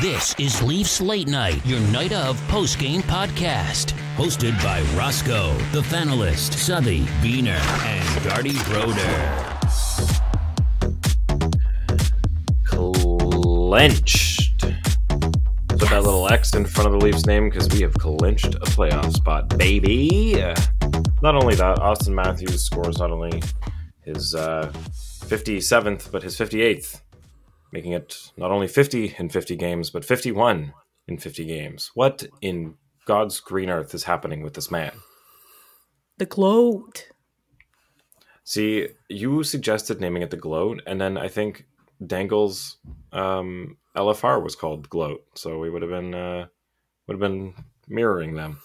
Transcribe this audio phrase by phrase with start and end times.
[0.00, 3.92] This is Leafs Late Night, your night of post game podcast.
[4.16, 8.96] Hosted by Roscoe, the Fanalist, Southey, Beener, and Darty Broder.
[12.64, 14.60] Clenched.
[15.68, 18.60] Put that little X in front of the Leafs name because we have clinched a
[18.60, 20.32] playoff spot, baby.
[21.20, 23.42] Not only that, Auston Matthews scores not only
[24.06, 24.72] his uh,
[25.26, 27.02] 57th, but his 58th,
[27.72, 30.72] making it not only 50 in 50 games, but 51
[31.08, 31.90] in 50 games.
[31.94, 32.74] What in
[33.06, 34.92] God's green earth is happening with this man?
[36.18, 37.08] The gloat.
[38.44, 41.66] See, you suggested naming it the gloat, and then I think
[42.04, 42.78] Dangle's
[43.12, 46.46] um, LFR was called gloat, so we would have been uh,
[47.06, 47.54] would have been
[47.88, 48.60] mirroring them.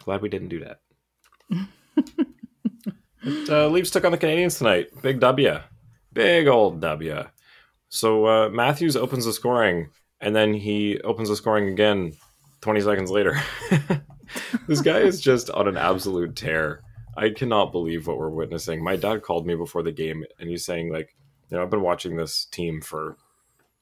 [0.00, 0.80] Glad we didn't do that.
[3.24, 4.90] but, uh, Leafs took on the Canadiens tonight.
[5.02, 5.60] Big W,
[6.12, 7.24] big old W.
[7.94, 9.88] So uh, Matthews opens the scoring,
[10.20, 12.14] and then he opens the scoring again
[12.60, 13.40] 20 seconds later.
[14.66, 16.82] this guy is just on an absolute tear.
[17.16, 18.82] I cannot believe what we're witnessing.
[18.82, 21.14] My dad called me before the game, and he's saying like
[21.48, 23.16] you know, I've been watching this team for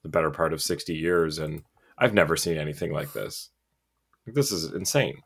[0.02, 1.62] the better part of 60 years, and
[1.96, 3.48] I've never seen anything like this.
[4.26, 5.22] This is insane.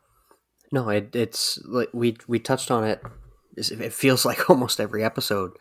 [0.71, 3.01] No, it, it's like we we touched on it.
[3.57, 5.51] It feels like almost every episode.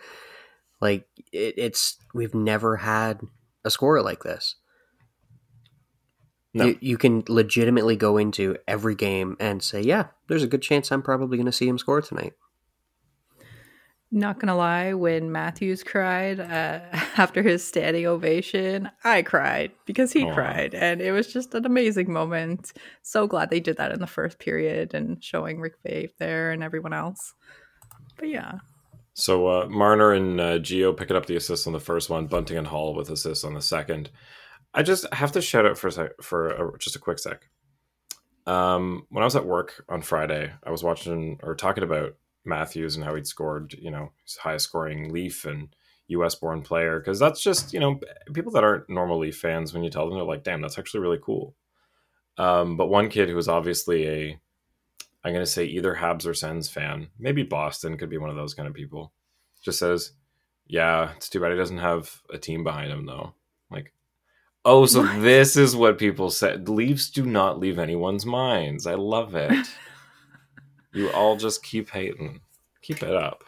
[0.80, 3.20] Like it, it's we've never had
[3.64, 4.56] a score like this.
[6.55, 6.66] No.
[6.66, 10.91] You, you can legitimately go into every game and say, "Yeah, there's a good chance
[10.91, 12.32] I'm probably going to see him score tonight."
[14.12, 16.80] Not gonna lie, when Matthews cried uh,
[17.16, 20.32] after his standing ovation, I cried because he Aw.
[20.32, 22.72] cried, and it was just an amazing moment.
[23.02, 26.62] So glad they did that in the first period and showing Rick Vaive there and
[26.62, 27.34] everyone else.
[28.16, 28.60] But yeah,
[29.19, 32.59] So uh, Marner and uh, Gio picking up the assists on the first one, Bunting
[32.59, 34.11] and Holl with assists on the second.
[34.75, 37.48] I just have to shout out for a sec, for a, just a quick sec.
[38.47, 42.12] Um, when I was at work on Friday, I was watching or talking about
[42.44, 45.75] Matthews and how he'd scored, you know, his highest scoring Leaf and
[46.09, 46.34] U.S.
[46.34, 47.98] born player because that's just you know
[48.34, 51.00] people that aren't normal Leaf fans when you tell them they're like, damn, that's actually
[51.00, 51.56] really cool.
[52.37, 54.41] Um, but one kid who was obviously a,
[55.26, 58.37] I'm going to say either Habs or Sens fan, maybe Boston could be one of
[58.37, 59.12] those kind of people,
[59.60, 60.12] just says,
[60.69, 63.34] yeah, it's too bad he doesn't have a team behind him though.
[63.69, 63.92] Like,
[64.65, 65.22] oh, so What?
[65.22, 66.69] this is what people said.
[66.69, 68.86] Leafs do not leave anyone's minds.
[68.86, 69.66] I love it.
[70.92, 72.41] you all just keep hating.
[72.81, 73.42] Keep it up.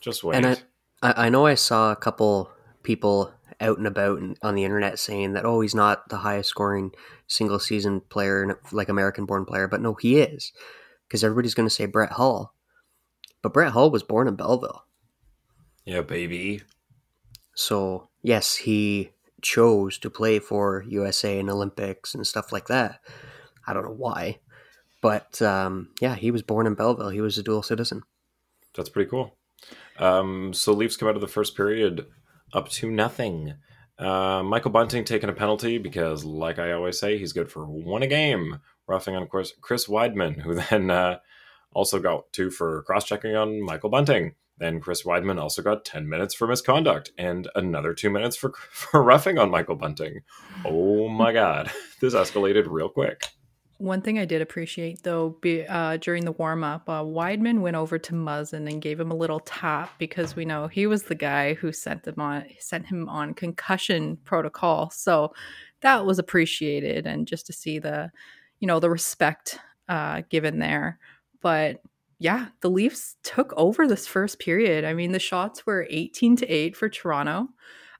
[0.00, 0.36] Just wait.
[0.36, 0.56] And I,
[1.02, 2.50] I I know I saw a couple
[2.82, 6.90] people out and about on the internet saying that oh he's not the highest scoring
[7.26, 10.52] single season player like American born player, but no he is
[11.12, 12.54] because everybody's going to say Brett Hull,
[13.42, 14.86] but Brett Hull was born in Belleville,
[15.84, 16.62] yeah, baby.
[17.54, 19.10] so yes he
[19.42, 23.00] chose to play for USA and Olympics and stuff like that.
[23.66, 24.38] I don't know why,
[25.02, 27.10] but um, yeah, he was born in Belleville.
[27.10, 28.04] He was a dual citizen.
[28.74, 29.36] That's pretty cool.
[29.98, 32.06] Um, so Leafs come out of the first period
[32.54, 33.52] up to nothing.
[33.98, 38.02] Uh, Michael Bunting taking a penalty because, like I always say, he's good for one
[38.02, 38.60] a game.
[38.86, 41.18] Roughing on, of course, Chris Wideman, who then uh,
[41.72, 44.34] also got two for cross checking on Michael Bunting.
[44.58, 49.02] Then Chris Wideman also got 10 minutes for misconduct and another two minutes for, for
[49.02, 50.20] roughing on Michael Bunting.
[50.64, 51.70] Oh my God.
[52.00, 53.22] This escalated real quick.
[53.78, 57.76] one thing I did appreciate though, be, uh, during the warm up, uh, Wideman went
[57.76, 61.14] over to Muzzin and gave him a little tap because we know he was the
[61.14, 64.90] guy who sent them on sent him on concussion protocol.
[64.90, 65.32] So
[65.80, 68.10] that was appreciated, and just to see the,
[68.62, 69.58] you know, the respect
[69.88, 71.00] uh, given there.
[71.42, 71.82] But
[72.20, 74.84] yeah, the Leafs took over this first period.
[74.84, 77.48] I mean, the shots were 18 to 8 for Toronto.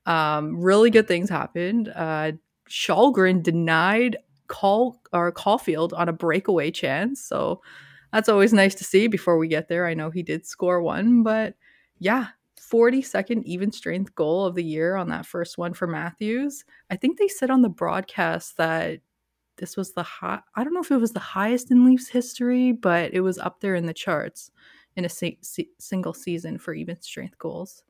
[0.06, 1.92] Um, really good things happened.
[1.92, 2.32] Uh,
[2.70, 7.20] Källgren denied Call or Caufield on a breakaway chance.
[7.20, 7.60] So
[8.12, 9.84] that's always nice to see before we get there.
[9.84, 11.56] I know he did score one, but
[11.98, 12.28] yeah,
[12.60, 16.64] 42nd even strength goal of the year on that first one for Matthews.
[16.88, 19.00] I think they said on the broadcast that
[19.62, 22.72] this was the high I don't know if it was the highest in Leafs history,
[22.72, 24.50] but it was up there in the charts
[24.96, 27.84] in a si- si- single season for even strength goals.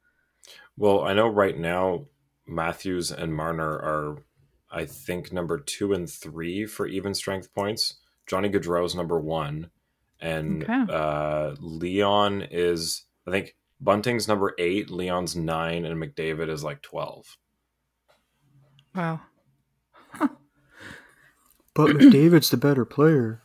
[0.77, 2.07] Well, I know right now
[2.47, 4.23] Matthews and Marner are,
[4.71, 7.95] I think, number two and three for even strength points.
[8.27, 9.71] Johnny Gaudreau's number one,
[10.21, 10.85] and Okay.
[10.93, 17.37] uh, Leon is, I think, Bunting's number eight, Leon's nine, and McDavid is like twelve.
[18.95, 19.21] Wow.
[21.75, 23.43] But McDavid's the better player.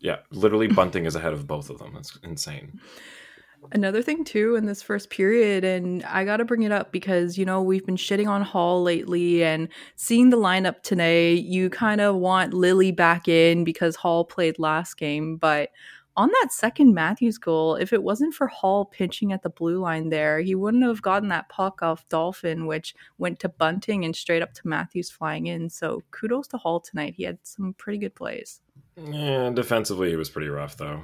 [0.00, 1.92] Yeah, literally, Bunting is ahead of both of them.
[1.94, 2.80] That's insane.
[3.72, 7.38] Another thing too in this first period, and I got to bring it up because
[7.38, 12.02] you know we've been shitting on Holl lately, and seeing the lineup today, you kind
[12.02, 15.36] of want Lily back in because Holl played last game.
[15.36, 15.70] But
[16.16, 20.10] on that second Matthews goal, if it wasn't for Holl pinching at the blue line
[20.10, 24.42] there, he wouldn't have gotten that puck off Dolphin, which went to Bunting and straight
[24.42, 25.68] up to Matthews flying in.
[25.70, 27.14] So kudos to Holl tonight.
[27.16, 28.60] He had some pretty good plays.
[28.96, 31.02] Yeah, defensively he was pretty rough though.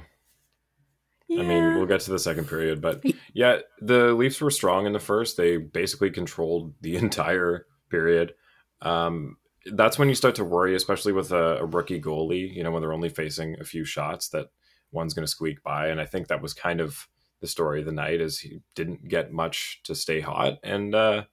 [1.27, 1.43] Yeah.
[1.43, 3.03] I mean, we'll get to the second period, but
[3.33, 5.37] yeah, the Leafs were strong in the first.
[5.37, 8.33] They basically controlled the entire period.
[8.81, 9.37] Um,
[9.71, 12.53] that's when you start to worry, especially with a, a rookie goalie.
[12.53, 14.47] You know, when they're only facing a few shots, that
[14.91, 15.87] one's going to squeak by.
[15.87, 17.07] And I think that was kind of
[17.39, 21.23] the story of the night, is he didn't get much to stay hot, and uh,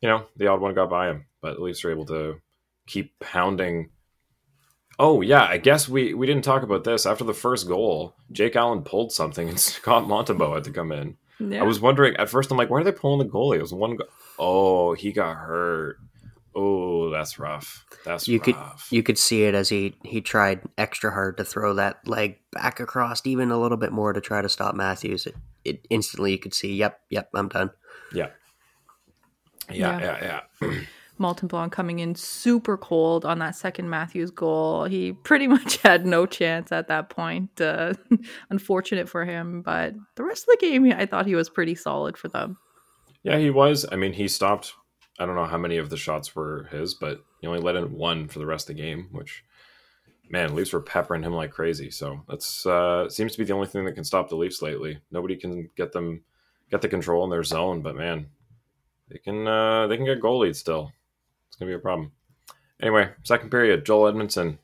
[0.00, 1.26] you know, the odd one got by him.
[1.40, 2.40] But the Leafs were able to
[2.86, 3.90] keep pounding
[4.98, 7.06] Oh yeah, I guess we we didn't talk about this.
[7.06, 11.16] After the first goal, Jake Allen pulled something and Scott Montembeault had to come in.
[11.40, 11.60] Yeah.
[11.60, 12.50] I was wondering at first.
[12.50, 13.56] I'm like, why are they pulling the goalie?
[13.56, 13.96] It was one.
[13.96, 14.04] Go-
[14.38, 15.98] oh, he got hurt.
[16.54, 17.84] Oh, that's rough.
[18.04, 18.56] That's You could
[18.90, 22.78] you could see it as he he tried extra hard to throw that leg back
[22.80, 25.26] across even a little bit more to try to stop Matthews.
[25.26, 25.34] It,
[25.64, 26.74] it instantly you could see.
[26.74, 27.70] Yep, yep, I'm done.
[28.12, 28.28] yeah.
[29.70, 30.18] Yeah, Yeah.
[30.20, 30.40] yeah,
[30.70, 30.80] yeah.
[31.18, 34.84] Malton Blanc coming in super cold on that second Matthews goal.
[34.84, 37.60] He pretty much had no chance at that point.
[37.60, 37.94] Uh,
[38.50, 42.16] unfortunate for him, but the rest of the game, I thought he was pretty solid
[42.16, 42.58] for them.
[43.22, 43.86] Yeah, he was.
[43.92, 44.74] I mean, he stopped.
[45.22, 47.96] I don't know how many of the shots were his, but he only let in
[47.96, 49.08] one for the rest of the game.
[49.12, 49.44] Which,
[50.28, 51.90] man, Leafs were peppering him like crazy.
[51.90, 54.98] So that's uh, seems to be the only thing that can stop the Leafs lately.
[55.10, 56.22] Nobody can get them
[56.70, 58.26] get the control in their zone, but man,
[59.08, 60.92] they can uh, they can get goal leads still.
[61.48, 62.12] It's gonna be a problem.
[62.80, 64.58] Anyway, second period, Joel Edmundson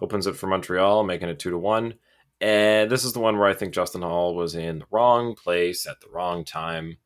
[0.00, 1.94] opens it for Montreal, making it two to one.
[2.40, 5.86] And this is the one where I think Justin Holl was in the wrong place
[5.86, 6.98] at the wrong time.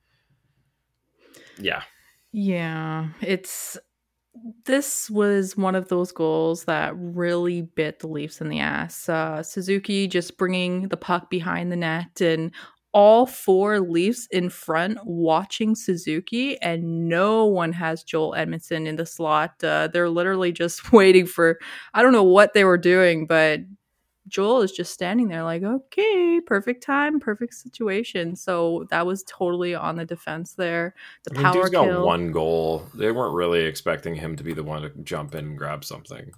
[1.58, 1.82] Yeah,
[2.32, 3.76] Yeah, it's
[4.66, 9.08] this was one of those goals that really bit the Leafs in the ass.
[9.08, 12.52] Uh, Suzuki just bringing the puck behind the net and
[12.94, 19.06] all four Leafs in front watching Suzuki, and no one has Joel Edmundson in the
[19.06, 19.62] slot.
[19.64, 21.58] Uh, they're literally just waiting for,
[21.94, 23.60] I don't know what they were doing, but
[24.28, 28.36] Joel is just standing there like, okay, perfect time, perfect situation.
[28.36, 30.94] So that was totally on the defense there.
[31.24, 32.86] The I mean, power dude's got one goal.
[32.94, 36.32] They weren't really expecting him to be the one to jump in and grab something.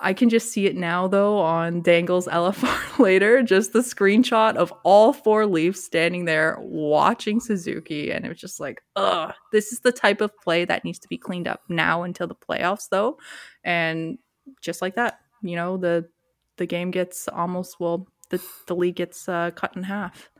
[0.00, 4.72] I can just see it now though on Dangle's LFR later, just the screenshot of
[4.84, 9.80] all four Leafs standing there watching Suzuki, and it was just like, ugh, this is
[9.80, 13.18] the type of play that needs to be cleaned up now until the playoffs though.
[13.64, 14.18] And
[14.60, 16.08] just like that, you know, the
[16.56, 20.30] the game gets almost well the, the league gets uh, cut in half.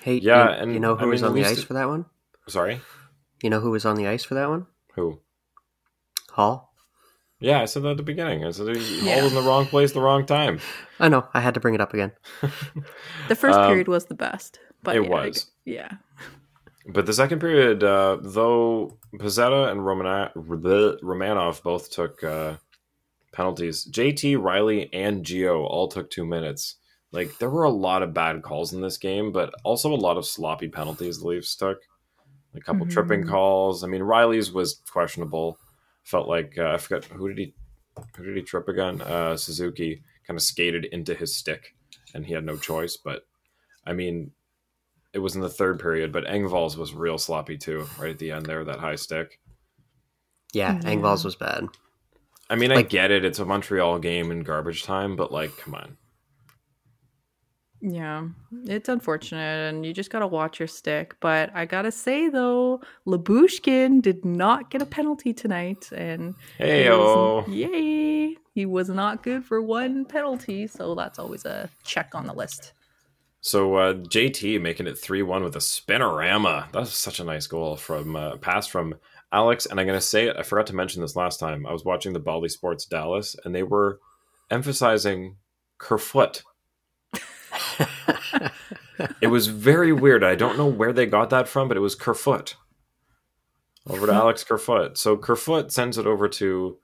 [0.00, 1.74] Hey, Yeah, you, and you know I who was mean, on the ice it- for
[1.74, 2.06] that one?
[2.48, 2.80] Sorry,
[3.42, 4.66] You know who was on the ice for that one?
[4.94, 5.20] who?
[6.32, 6.70] Holl.
[7.40, 8.44] Yeah, I said that at the beginning.
[8.44, 9.14] I said he Yeah.
[9.14, 10.60] Holl was in the wrong place, the wrong time.
[11.00, 11.26] I know.
[11.34, 12.12] I had to bring it up again.
[13.28, 15.44] The first Um, period was the best, but it yeah, was.
[15.44, 15.90] g- yeah.
[16.88, 22.56] But the second period, uh, though Pezzetta and Romana- bleh, Romanov both took uh,
[23.32, 26.76] penalties, JT, Riley, and Gio all took two minutes.
[27.10, 30.16] Like there were a lot of bad calls in this game, but also a lot
[30.16, 31.78] of sloppy penalties the Leafs took.
[32.54, 32.90] A couple Mhm.
[32.92, 33.82] tripping calls.
[33.82, 35.58] I mean, Riley's was questionable.
[36.04, 37.54] Felt like uh, I forgot who did he
[38.16, 39.00] who did he trip again?
[39.02, 41.74] Uh, Suzuki kind of skated into his stick,
[42.14, 42.96] and he had no choice.
[42.96, 43.26] But
[43.86, 44.32] I mean,
[45.12, 48.30] it was in the third period, but Engvall's was real sloppy too, right at the
[48.30, 49.40] end there, that high stick.
[50.54, 50.90] Yeah, Yeah.
[50.90, 51.66] Engvall's was bad.
[52.52, 55.74] I mean, I get it, it's a Montreal game in garbage time, but like, come
[55.74, 55.96] on.
[57.80, 58.28] Yeah,
[58.66, 61.16] it's unfortunate, and you just gotta watch your stick.
[61.20, 67.46] But I gotta say though, Lyubushkin did not get a penalty tonight, and Hey, oh.
[67.48, 68.36] yay!
[68.54, 72.74] He was not good for one penalty, so that's always a check on the list.
[73.40, 76.70] So uh, JT making it 3 1 with a spinorama.
[76.70, 78.94] That was such a nice goal from uh, pass from
[79.32, 79.66] Alex.
[79.66, 81.66] And I'm going to say it, I forgot to mention this last time.
[81.66, 83.98] I was watching the Bally Sports Dallas, and they were
[84.50, 85.36] emphasizing
[85.78, 86.42] Kerfoot.
[89.20, 90.22] It was very weird.
[90.22, 92.56] I don't know where they got that from, but it was Kerfoot.
[93.88, 94.96] Over to Alex Kerfoot.
[94.96, 96.78] So Kerfoot sends it over to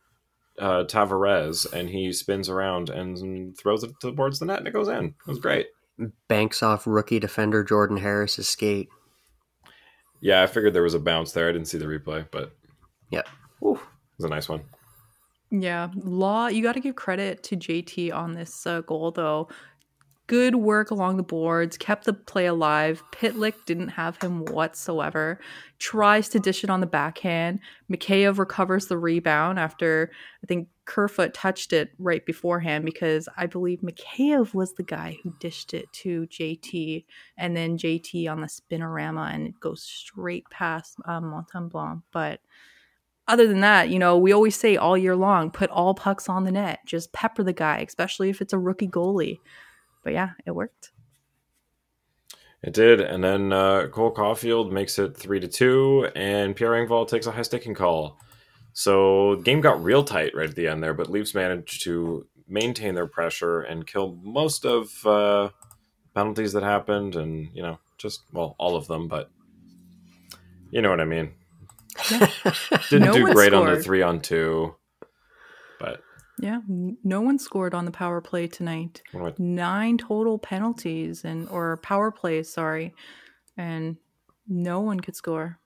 [0.58, 4.88] uh, Tavares, and he spins around and throws it towards the net, and it goes
[4.88, 5.04] in.
[5.04, 5.68] It was great.
[6.26, 8.88] Banks off rookie defender Jordan Harris's skate.
[10.20, 11.48] Yeah, I figured there was a bounce there.
[11.48, 12.52] I didn't see the replay, but
[13.10, 13.22] yeah,
[13.60, 13.80] whew, it
[14.18, 14.62] was a nice one.
[15.50, 16.48] Yeah, Law.
[16.48, 19.48] You got to give credit to JT on this uh, goal though.
[20.26, 23.02] good work along the boards, kept the play alive.
[23.12, 25.40] Pitlick didn't have him whatsoever.
[25.78, 27.60] Tries to dish it on the backhand.
[27.90, 30.10] Mikheyev recovers the rebound after
[30.44, 35.34] I think Kerfoot touched it right beforehand because I believe Mikheyev was the guy who
[35.38, 37.04] dished it to JT
[37.36, 41.44] and then JT on the spinorama and it goes straight past um.
[42.10, 42.40] But
[43.28, 46.44] other than that, you know, we always say all year long, put all pucks on
[46.44, 49.40] the net, just pepper the guy, especially if it's a rookie goalie.
[50.02, 50.92] But yeah, it worked.
[52.62, 57.06] It did, and then uh, Cole Caufield makes it three to two, and Pierre Engvall
[57.06, 58.18] takes a high sticking call.
[58.78, 62.28] So the game got real tight right at the end there, but Leafs managed to
[62.46, 65.48] maintain their pressure and kill most of uh,
[66.14, 69.32] penalties that happened, and you know, just well, all of them, but
[70.70, 71.32] you know what I mean.
[72.08, 72.30] Yeah.
[72.88, 74.76] Didn't No do great on the three on two,
[75.80, 76.00] but
[76.38, 79.02] Yeah, no one scored on the power play tonight.
[79.10, 82.94] what Nine total penalties and or power plays, sorry,
[83.56, 83.96] and
[84.46, 85.58] no one could score.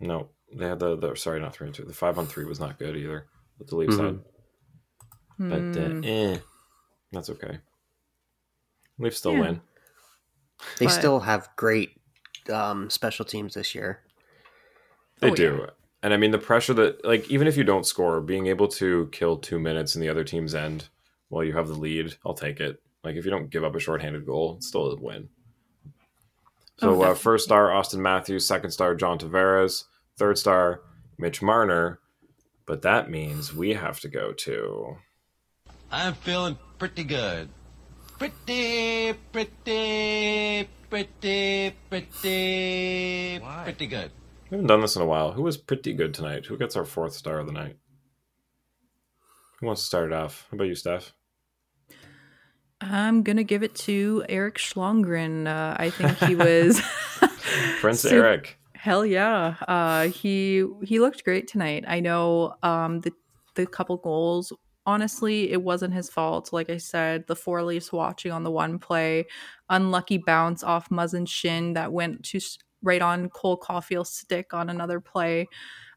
[0.00, 1.84] no, they had the, the sorry, not three on two.
[1.84, 3.26] The five on three was not good either.
[3.58, 3.98] With the Leafs Mhm.
[3.98, 4.20] side.
[5.38, 6.38] but uh, eh,
[7.12, 7.58] that's okay.
[8.98, 9.40] Leafs still Yeah.
[9.40, 9.60] win.
[10.78, 11.96] They But- still have great
[12.50, 14.02] um, special teams this year.
[15.20, 15.66] They Oh, do.
[16.02, 19.08] And I mean, the pressure that, like, even if you don't score, being able to
[19.12, 20.88] kill two minutes in the other team's end
[21.28, 22.82] while you have the lead, I'll take it.
[23.04, 25.28] Like, if you don't give up a shorthanded goal, it's still a win.
[26.78, 28.46] So, Oh, uh, first star, Auston Matthews.
[28.46, 29.84] Second star, John Tavares.
[30.20, 30.82] Third star,
[31.16, 31.98] Mitch Marner.
[32.66, 34.98] But that means we have to go to.
[35.90, 37.48] I'm feeling pretty good.
[38.18, 44.10] Pretty, pretty, pretty, pretty, pretty good.
[44.50, 45.32] We haven't done this in a while.
[45.32, 46.44] Who was pretty good tonight?
[46.44, 47.78] Who gets our fourth star of the night?
[49.60, 50.46] Who wants to start it off?
[50.50, 51.14] How about you, Steph?
[52.82, 55.46] I'm gonna give it to Eric Schlongren.
[55.46, 56.78] Uh, I think he was
[57.80, 58.58] Prince So- Eric.
[58.80, 59.56] Hell yeah.
[59.68, 61.84] Uh he he looked great tonight.
[61.86, 63.12] I know um the
[63.54, 64.54] the couple goals
[64.86, 66.50] honestly it wasn't his fault.
[66.50, 69.26] Like I said, the four Leafs watching on the one play,
[69.68, 72.40] unlucky bounce off Muzzin's shin that went to
[72.82, 75.46] right on Cole Caufield's stick on another play.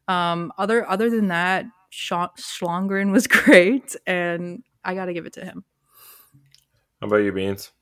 [0.06, 5.32] Um other other than that, Scha- Schlongren was great and I got to give it
[5.32, 5.64] to him.
[7.00, 7.72] How about you, Beans?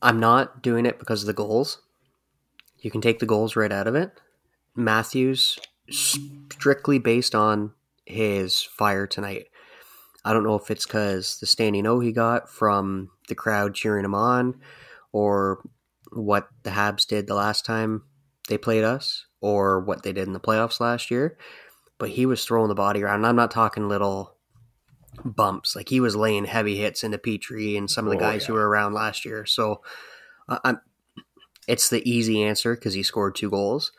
[0.00, 1.82] I'm not doing it because of the goals.
[2.84, 4.12] You can take the goals right out of it.
[4.76, 5.58] Matthews,
[5.90, 7.72] strictly based on
[8.04, 9.46] his fire tonight.
[10.22, 14.04] I don't know if it's because the standing O he got from the crowd cheering
[14.04, 14.60] him on,
[15.12, 15.66] or
[16.12, 18.02] what the Habs did the last time
[18.48, 21.38] they played us, or what they did in the playoffs last year.
[21.96, 23.16] But he was throwing the body around.
[23.16, 24.36] And I'm not talking little
[25.24, 25.74] bumps.
[25.74, 28.52] Like he was laying heavy hits into Petry and some of the Oh, guys who
[28.52, 29.46] were around last year.
[29.46, 29.80] So
[30.48, 30.80] I'm,
[31.66, 33.92] it's the easy answer because he scored two goals.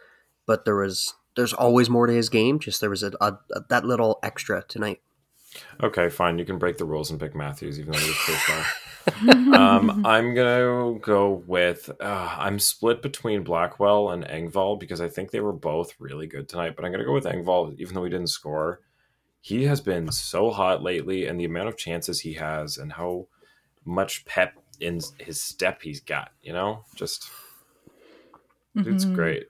[0.45, 2.59] But there was there's always more to his game.
[2.59, 5.01] Just there was a, a, a that little extra tonight.
[5.81, 6.37] Okay, fine.
[6.37, 8.65] You can break the rules and pick Matthews, even though he was star.
[9.55, 11.89] um, I'm gonna go with.
[11.99, 16.49] Uh, I'm split between Blackwell and Engvall because I think they were both really good
[16.49, 16.75] tonight.
[16.75, 18.81] But I'm gonna go with Engvall, even though he didn't score.
[19.41, 23.27] He has been so hot lately, and the amount of chances he has, and how
[23.85, 26.31] much pep in his step he's got.
[26.41, 27.29] You know, just
[28.83, 29.15] dude's Mhm.
[29.15, 29.47] great.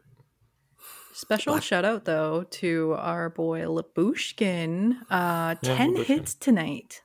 [1.13, 4.97] Special Black- shout out though to our boy Lyubushkin.
[5.09, 6.03] Uh, Yeah, 10 Lyubushkin.
[6.05, 7.01] hits tonight.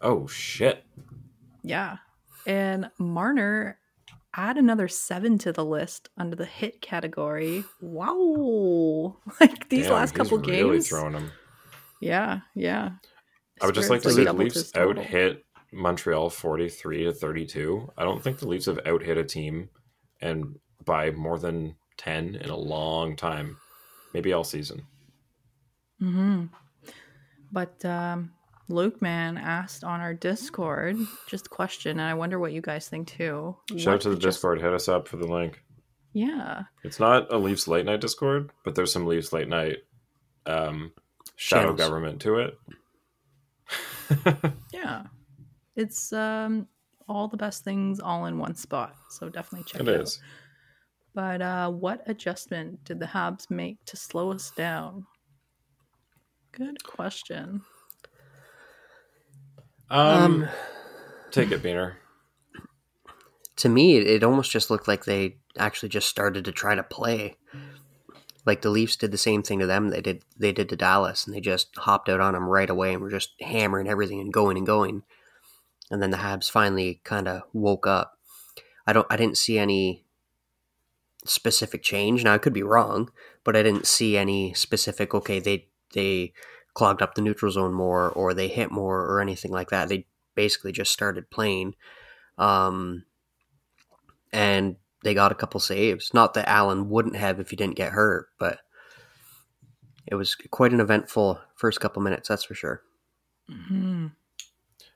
[0.00, 0.84] Oh shit!
[1.62, 1.96] Yeah.
[2.46, 3.78] And Marner
[4.34, 7.64] add another seven to the list under the hit category.
[7.80, 9.16] Wow.
[9.40, 10.88] Like these Damn, last couple really games.
[10.88, 11.30] throwing him.
[12.00, 12.90] Yeah, yeah.
[13.62, 17.90] I would just like to say the Leafs out hit Montreal 43 to 32.
[17.96, 19.70] I don't think the Leafs have out hit a team
[20.20, 23.58] and by more than 10 in a long time.
[24.14, 24.82] Maybe all season.
[26.00, 26.44] hmm
[27.52, 28.30] But um,
[28.68, 32.88] Luke Man asked on our Discord just a question, and I wonder what you guys
[32.88, 33.56] think too.
[33.76, 34.60] Shout out to the adjust- Discord.
[34.62, 35.62] Hit us up for the link.
[36.14, 36.62] Yeah.
[36.82, 39.78] It's not a Leafs late night Discord, but there's some Leafs late night
[40.46, 40.92] um,
[41.36, 41.78] shadow Channels.
[41.78, 42.58] government to it.
[44.72, 45.04] Yeah.
[45.74, 46.68] It's um
[47.08, 48.94] all the best things all in one spot.
[49.10, 50.02] So definitely check it it, out.
[50.04, 50.20] is.
[51.16, 55.06] But uh what adjustment did the Habs make to slow us down?
[56.52, 57.62] Good question.
[59.90, 60.48] Um, Um,
[61.32, 61.94] take it, Beaner.
[63.56, 66.82] to me, it, it almost just looked like they actually just started to try to
[66.84, 67.36] play.
[68.46, 69.90] Like the Leafs did the same thing to them.
[69.90, 72.94] They did they did to Dallas, and they just hopped out on them right away
[72.94, 75.02] and were just hammering everything and going and going.
[75.90, 78.18] and then the Habs finally kind of woke up.
[78.86, 79.08] I don't.
[79.10, 80.05] I didn't see any
[81.28, 82.24] specific change.
[82.24, 83.10] Now I could be wrong,
[83.44, 85.14] but I didn't see any specific.
[85.14, 86.32] Okay, they they
[86.74, 89.88] clogged up the neutral zone more, or they hit more, or anything like that.
[89.88, 91.74] They basically just started playing,
[92.38, 93.04] um,
[94.32, 96.12] and they got a couple saves.
[96.12, 98.58] Not that Allen wouldn't have if he didn't get hurt, but
[100.06, 102.28] it was quite an eventful first couple minutes.
[102.28, 102.82] That's for sure.
[103.50, 104.08] Mm-hmm.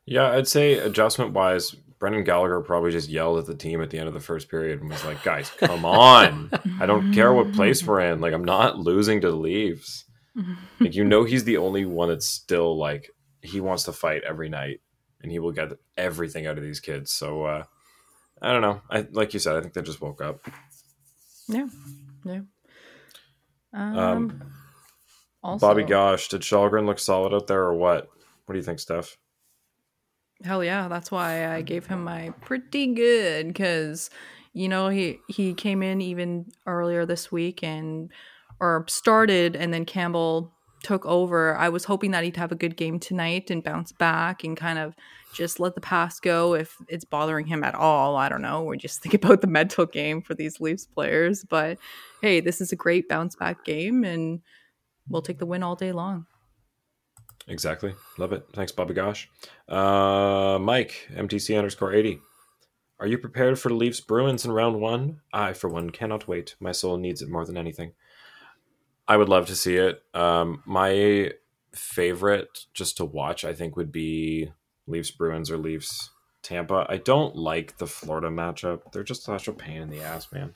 [0.07, 3.99] Yeah, I'd say adjustment wise, Brendan Gallagher probably just yelled at the team at the
[3.99, 6.51] end of the first period and was like, "Guys, come on!
[6.81, 8.21] I don't care what place we're in.
[8.21, 10.05] Like, I'm not losing to the Leafs.
[10.79, 13.11] Like, you know, he's the only one that's still like
[13.43, 14.81] he wants to fight every night,
[15.21, 17.11] and he will get everything out of these kids.
[17.13, 17.65] So, uh,
[18.41, 18.81] I don't know.
[18.89, 20.41] I like you said, I think they just woke up.
[21.49, 21.67] Yeah,
[22.25, 22.41] yeah.
[23.75, 24.53] Um, Um,
[25.43, 28.09] also, Bobby Gosh, did Källgren look solid out there, or what?
[28.47, 29.19] What do you think, Steph?
[30.45, 34.11] Hell yeah, that's why I gave him my pretty good because
[34.53, 38.11] you know he he came in even earlier this week and
[38.59, 41.57] or started and then Campbell took over.
[41.57, 44.79] I was hoping that he'd have a good game tonight and bounce back and kind
[44.79, 44.95] of
[45.35, 48.17] just let the pass go if it's bothering him at all.
[48.17, 48.65] I don't know.
[48.65, 51.45] Or just think about the mental game for these Leafs players.
[51.45, 51.79] But
[52.23, 54.41] hey, this is a great bounce back game and
[55.09, 56.27] we'll take the win all day long.
[57.49, 57.95] Exactly.
[58.19, 58.47] Love it.
[58.53, 59.29] Thanks, Bobby Gosh.
[59.69, 62.21] Uh, Mike, MTC underscore 80.
[63.01, 65.21] Are you prepared for Leafs Bruins in round one?
[65.33, 66.55] I, for one, cannot wait.
[66.61, 67.93] My soul needs it more than anything.
[69.09, 70.03] I would love to see it.
[70.15, 71.33] Um, my
[71.75, 74.53] favorite just to watch, I think, would be
[74.87, 76.11] Leafs Bruins or Leafs
[76.43, 76.87] Tampa.
[76.89, 78.93] I don't like the Florida matchup.
[78.93, 80.55] They're just such a pain in the ass, man.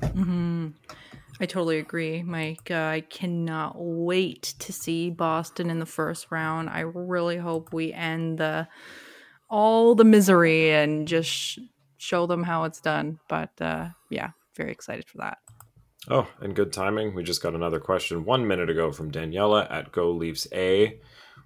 [0.00, 0.68] hmm
[1.40, 2.70] I totally agree, Mike.
[2.70, 6.68] Uh, I cannot wait to see Boston in the first round.
[6.68, 8.66] I really hope we end the
[9.48, 11.58] all the misery and just sh-
[11.96, 13.20] show them how it's done.
[13.28, 15.38] But uh, yeah, very excited for that.
[16.10, 17.14] Oh, and good timing.
[17.14, 21.00] We just got another question one minute ago from Daniela at Go Leafs A.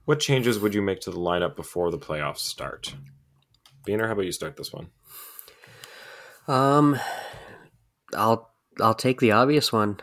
[0.05, 2.95] What changes would you make to the lineup before the playoffs start?
[3.87, 4.89] Beener, how about you start this one?
[6.49, 6.99] Um,
[8.15, 9.99] I'll I'll take the obvious one.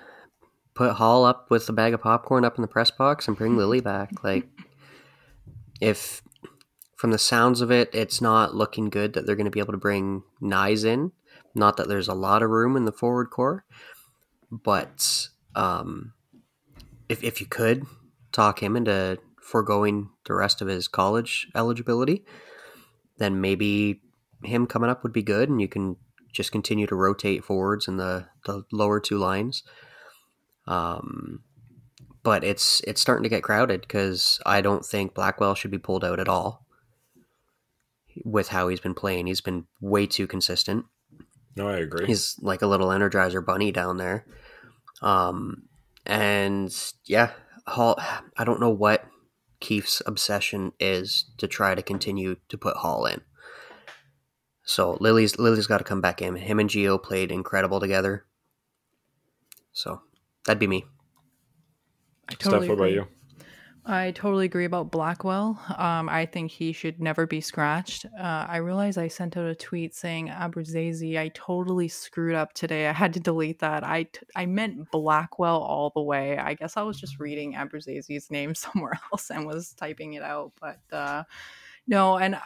[0.73, 3.58] Put Holl up with a bag of popcorn up in the press box and bring
[3.58, 4.23] Lily back.
[4.23, 4.47] Like,
[5.82, 6.21] if
[6.95, 9.73] from the sounds of it, it's not looking good that they're going to be able
[9.73, 11.12] to bring Knies in.
[11.55, 13.65] Not that there's a lot of room in the forward core,
[14.51, 16.13] but um,
[17.08, 17.86] if if you could
[18.32, 22.23] talk him into foregoing the rest of his college eligibility,
[23.17, 24.01] then maybe
[24.43, 25.97] him coming up would be good, and you can
[26.31, 29.63] just continue to rotate forwards in the, the lower two lines.
[30.67, 31.43] Um,
[32.23, 36.03] but it's it's starting to get crowded because I don't think Blackwell should be pulled
[36.03, 36.65] out at all.
[38.25, 40.85] With how he's been playing, he's been way too consistent.
[41.55, 42.05] No, I agree.
[42.05, 44.25] He's like a little Energizer bunny down there.
[45.01, 45.63] Um,
[46.05, 47.31] and yeah,
[47.67, 47.97] Holl.
[48.37, 49.05] I don't know what
[49.59, 53.21] Keefe's obsession is to try to continue to put Holl in.
[54.69, 56.36] So Lily's Lily's got to come back in.
[56.36, 58.27] Him and Gio played incredible together.
[59.71, 60.03] So
[60.45, 60.86] that'd be me.
[62.29, 63.08] I Steph, what about you?
[63.84, 65.60] I totally agree about Blackwell.
[65.75, 68.05] Um, I think he should never be scratched.
[68.05, 71.17] Uh, I realize I sent out a tweet saying Abruzzese.
[71.17, 72.88] I totally screwed up today.
[72.88, 73.84] I had to delete that.
[73.84, 76.38] I, t- I meant Blackwell all the way.
[76.38, 80.51] I guess I was just reading Abruzzese's name somewhere else and was typing it out.
[80.62, 81.23] But uh,
[81.88, 82.38] no, and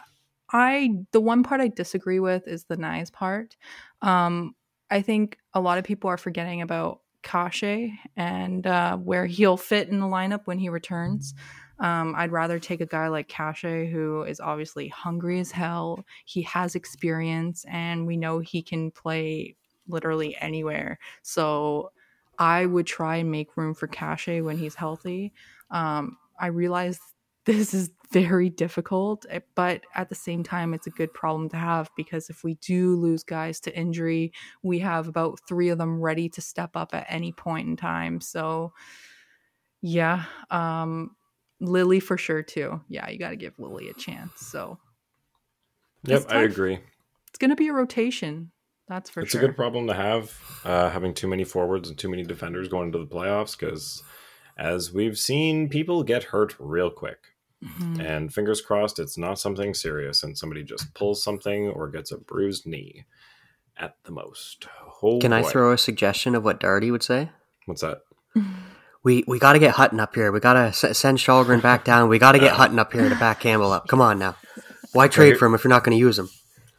[0.54, 3.56] I the one part I disagree with is the Knies part.
[4.00, 4.54] Um,
[4.88, 9.88] I think a lot of people are forgetting about Kase and uh, where he'll fit
[9.88, 11.34] in the lineup when he returns.
[11.80, 16.04] Um, I'd rather take a guy like Kase, who is obviously hungry as hell.
[16.24, 19.56] He has experience, and we know he can play
[19.88, 21.00] literally anywhere.
[21.22, 21.90] So
[22.38, 25.32] I would try and make room for Kase when he's healthy.
[25.72, 27.00] Um, I realize
[27.44, 31.56] this is very difficult, eh, but at the same time, it's a good problem to
[31.56, 36.00] have because if we do lose guys to injury, we have about three of them
[36.00, 38.20] ready to step up at any point in time.
[38.20, 38.72] So,
[39.82, 41.16] yeah, um,
[41.60, 42.80] Lily for sure too.
[42.88, 44.40] Yeah, you got to give Lily a chance.
[44.40, 44.78] So,
[46.04, 46.78] Yep, I agree.
[47.28, 48.52] it's going to be a rotation.
[48.88, 49.40] That's for it's sure.
[49.40, 52.68] It's a good problem to have, uh, having too many forwards and too many defenders
[52.68, 54.02] going into the playoffs because,
[54.58, 57.33] as we've seen, people get hurt real quick.
[57.62, 58.00] Mhm.
[58.04, 62.18] And fingers crossed, it's not something serious and somebody just pulls something or gets a
[62.18, 63.04] bruised knee
[63.76, 64.66] at the most.
[65.02, 67.30] Oh, Can I throw a suggestion of what Darty would say?
[67.66, 68.02] What's that?
[69.02, 70.32] We we got to get Hutton up here.
[70.32, 72.08] We got to s- send Källgren back down.
[72.08, 73.86] We got to get Hutton up here to back Campbell up.
[73.88, 74.36] Come on now.
[74.92, 76.28] Why trade here- for him if you're not going to use him?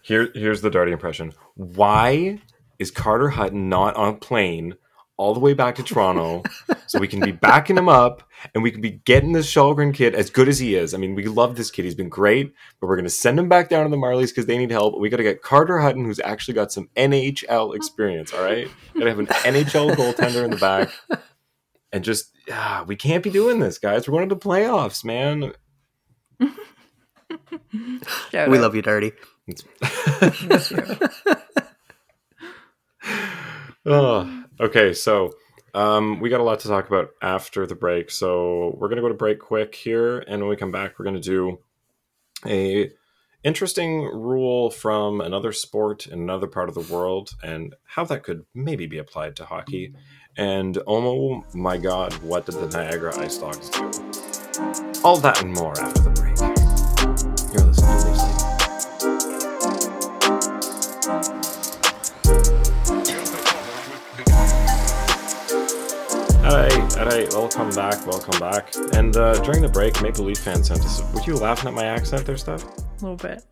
[0.02, 1.34] Here, here's the Darty impression.
[1.56, 2.40] Why
[2.80, 4.76] is Carter Hutton not on a plane
[5.18, 6.44] all the way back to Toronto
[6.88, 8.24] so we can be backing him up
[8.54, 10.94] and we can be getting this Källgren kid as good as he is?
[10.94, 11.86] I mean, we love this kid.
[11.86, 14.46] He's been great, but we're going to send him back down to the Marlies because
[14.46, 15.00] they need help.
[15.00, 18.34] We got to get Carter Hutton, who's actually got some NHL experience.
[18.34, 20.90] All right, got to have an NHL goaltender in the back,
[21.94, 24.08] and just ah, we can't be doing this, guys.
[24.08, 25.54] We're going to the playoffs, man.
[28.32, 28.62] Shout We out.
[28.62, 29.12] love you, Dirty.
[29.48, 29.64] Miss.
[33.88, 35.32] Oh, okay, so
[35.74, 39.10] um, we got a lot to talk about after the break, so we're gonna go
[39.10, 41.60] to break quick here, and when we come back, we're gonna do
[42.46, 42.92] a
[43.44, 48.46] interesting rule from another sport in another part of the world, and how that could
[48.54, 49.94] maybe be applied to hockey.
[50.38, 53.92] And oh my God, what did the Niagara Ice Dogs do?
[55.04, 56.15] All that and more after the
[67.06, 68.74] Alright, alright, welcome back, welcome back.
[68.94, 71.04] And uh, during the break, Maple Leaf fan sent us.
[71.14, 72.64] Were you laughing at my accent there, Steph?
[72.64, 73.44] A little bit.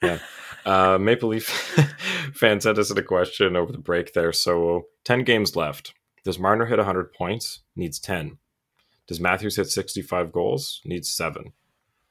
[0.00, 0.20] Yeah.
[0.64, 1.48] Uh, Maple Leaf
[2.34, 4.32] fan sent us a question over the break there.
[4.32, 5.92] So, 10 games left.
[6.24, 7.62] Does Marner hit 100 points?
[7.74, 8.38] Needs 10.
[9.08, 10.80] Does Matthews hit 65 goals?
[10.84, 11.52] Needs 7.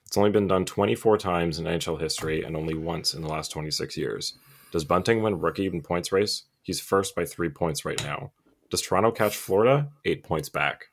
[0.05, 3.53] It's only been done 24 times in NHL history and only once in the last
[3.53, 4.33] 26 years.
[4.73, 6.43] Does Bunting win rookie in points race?
[6.61, 8.33] He's first by three points right now.
[8.69, 9.89] Does Toronto catch Florida?
[10.05, 10.88] Eight points back.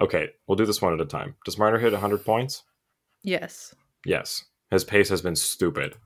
[0.00, 1.34] Okay, we'll do this one at a time.
[1.44, 2.62] Does Marner hit 100 points?
[3.22, 3.74] Yes.
[4.04, 4.44] Yes.
[4.70, 5.96] His pace has been stupid.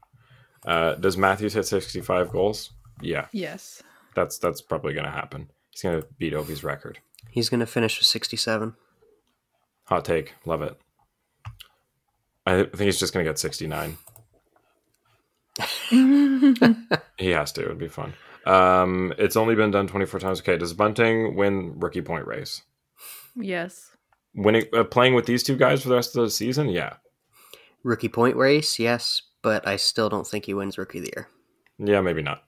[0.64, 2.70] Uh, does Matthews hit 65 goals?
[3.00, 3.82] Yeah, Yes.
[4.14, 5.50] that's that's probably going to happen.
[5.70, 7.00] He's going to beat Ovi's record.
[7.30, 8.74] He's going to finish with 67.
[9.86, 10.34] Hot take.
[10.46, 10.78] Love it.
[12.46, 13.98] I think he's just going to get 69.
[17.18, 17.62] he has to.
[17.62, 18.14] It would be fun.
[18.46, 20.40] Um, it's only been done 24 times.
[20.40, 22.62] Okay, does Bunting win rookie point race?
[23.36, 23.96] Yes.
[24.34, 26.68] Winning, uh, playing with these two guys for the rest of the season?
[26.68, 26.94] Yeah.
[27.82, 31.28] Rookie point race, yes, but I still don't think he wins Rookie of the Year.
[31.78, 32.44] Yeah, maybe not.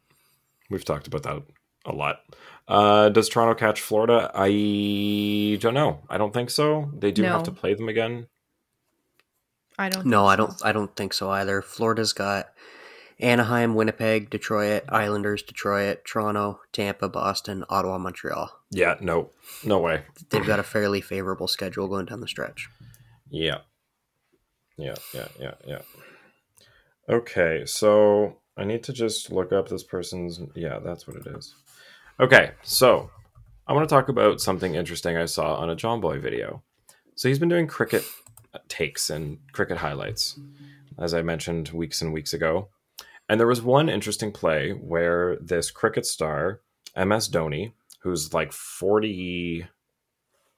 [0.71, 1.43] We've talked about that
[1.87, 2.21] a lot.
[2.67, 4.31] Uh, does Toronto catch Florida?
[4.35, 6.01] I don't know.
[6.09, 6.91] I don't think so.
[6.97, 8.27] They do have to play them again.
[9.79, 10.07] I don't.
[10.07, 10.37] No, think I so.
[10.37, 10.67] don't.
[10.67, 11.61] I don't think so either.
[11.61, 12.47] Florida's got
[13.21, 18.51] Anaheim, Winnipeg, Detroit, Islanders, Detroit, Toronto, Tampa, Boston, Ottawa, Montreal.
[18.71, 19.31] Yeah, no,
[19.65, 20.03] no way.
[20.31, 22.69] They've got a fairly favorable schedule going down the stretch.
[23.31, 23.59] Yeah,
[24.77, 25.83] yeah, yeah, yeah, yeah.
[27.09, 30.41] Okay, so I need to just look up this person's.
[30.55, 31.55] Yeah, that's what it is.
[32.19, 33.11] Okay, so
[33.67, 36.63] I want to talk about something interesting I saw on a Jomboy video.
[37.15, 38.05] So he's been doing cricket
[38.69, 40.39] takes and cricket highlights,
[40.99, 42.69] as I mentioned weeks and weeks ago.
[43.29, 46.61] And there was one interesting play where this cricket star,
[46.97, 49.67] MS Dhoni, who's like 40,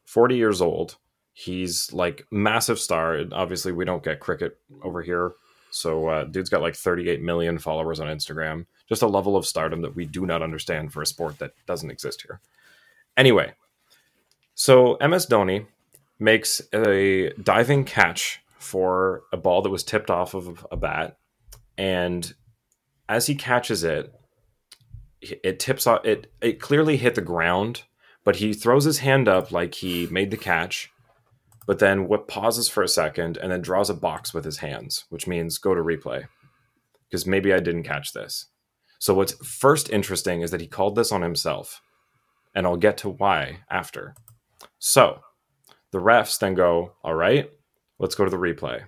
[0.05, 0.96] 40 years old,
[1.33, 3.22] he's like massive star.
[3.33, 5.33] Obviously, we don't get cricket over here.
[5.70, 8.66] So, uh, dude's got like 38 million followers on Instagram.
[8.88, 11.90] Just a level of stardom that we do not understand for a sport that doesn't
[11.90, 12.40] exist here.
[13.16, 13.52] Anyway,
[14.55, 15.66] so MS Dhoni
[16.18, 21.18] makes a diving catch for a ball that was tipped off of a bat.
[21.76, 22.35] And
[23.09, 24.12] as he catches it,
[25.21, 27.85] it tips off, it, it clearly hit the ground,
[28.25, 30.90] but he throws his hand up like he made the catch
[31.66, 35.05] but then what pauses for a second and then draws a box with his hands,
[35.11, 36.27] which means go to replay.
[37.09, 38.47] Because maybe I didn't catch this.
[38.99, 41.83] So what's first interesting is that he called this on himself.
[42.55, 44.14] And I'll get to why after.
[44.79, 45.21] So
[45.90, 47.51] the refs then go, all right,
[47.99, 48.85] let's go to the replay.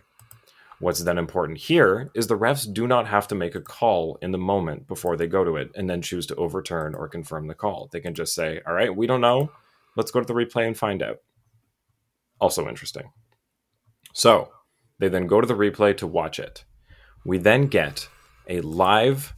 [0.80, 4.30] What's then important here is the refs do not have to make a call in
[4.30, 7.54] the moment before they go to it and then choose to overturn or confirm the
[7.54, 7.88] call.
[7.90, 9.50] They can just say, all right, we don't know.
[9.96, 11.18] Let's go to the replay and find out
[12.40, 13.10] also interesting.
[14.14, 14.50] So
[15.00, 16.64] they then go to the replay to watch it.
[17.24, 18.08] We then get
[18.48, 19.34] a live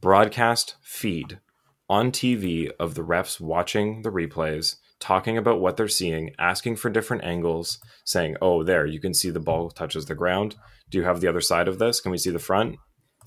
[0.00, 1.40] broadcast feed
[1.88, 6.90] on TV of the refs watching the replays, talking about what they're seeing, asking for
[6.90, 10.56] different angles, saying, Oh, there, you can see the ball touches the ground.
[10.90, 12.00] Do you have the other side of this?
[12.00, 12.76] Can we see the front?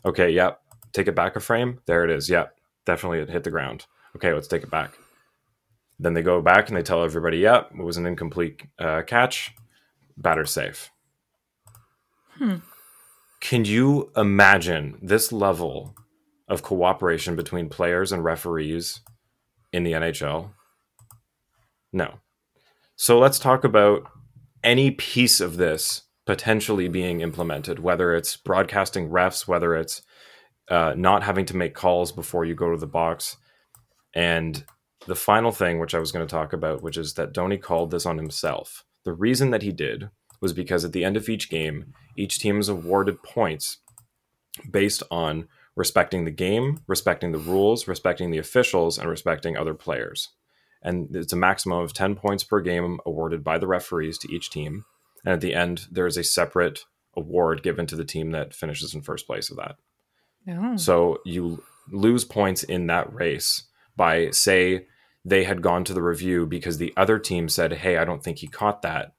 [0.06, 0.60] Okay, yep.
[0.94, 1.80] Take it back a frame.
[1.86, 2.30] There it is.
[2.30, 2.54] Yep.
[2.86, 3.86] Definitely it hit the ground.
[4.16, 4.94] Okay, let's take it back.
[6.00, 9.54] Then they go back and they tell everybody, yep, it was an incomplete uh, catch.
[10.18, 10.90] Batter safe.
[12.38, 12.56] Hmm.
[13.42, 15.96] Can you imagine this level
[16.48, 19.02] of cooperation between players and referees
[19.72, 20.52] in the NHL?
[21.92, 22.20] No.
[22.96, 24.04] So let's talk about
[24.64, 30.02] any piece of this potentially being implemented, whether it's broadcasting refs, whether it's
[30.70, 33.38] uh, not having to make calls before you go to the box.
[34.14, 34.64] And
[35.08, 37.90] the final thing, which I was going to talk about, which is that Dhoni called
[37.90, 38.86] this on himself.
[39.06, 40.10] The reason that he did
[40.42, 43.78] was because at the end of each game, each team is awarded points
[44.70, 50.30] based on respecting the game, respecting the rules, respecting the officials, and respecting other players.
[50.82, 54.50] And it's a maximum of 10 points per game awarded by the referees to each
[54.50, 54.86] team.
[55.26, 58.94] And at the end, there is a separate award given to the team that finishes
[58.94, 59.76] in first place of that.
[60.50, 60.78] Oh.
[60.78, 64.86] So you lose points in that race by, say,
[65.26, 68.38] they had gone to the review because the other team said, Hey, I don't think
[68.38, 69.14] he caught that.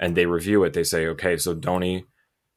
[0.00, 0.72] And they review it.
[0.72, 2.04] They say, Okay, so Dhoni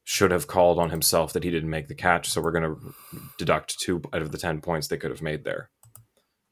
[0.02, 2.28] should have called on himself that he didn't make the catch.
[2.28, 2.94] So we're going to
[3.38, 5.70] deduct two out of the 10 points they could have made there.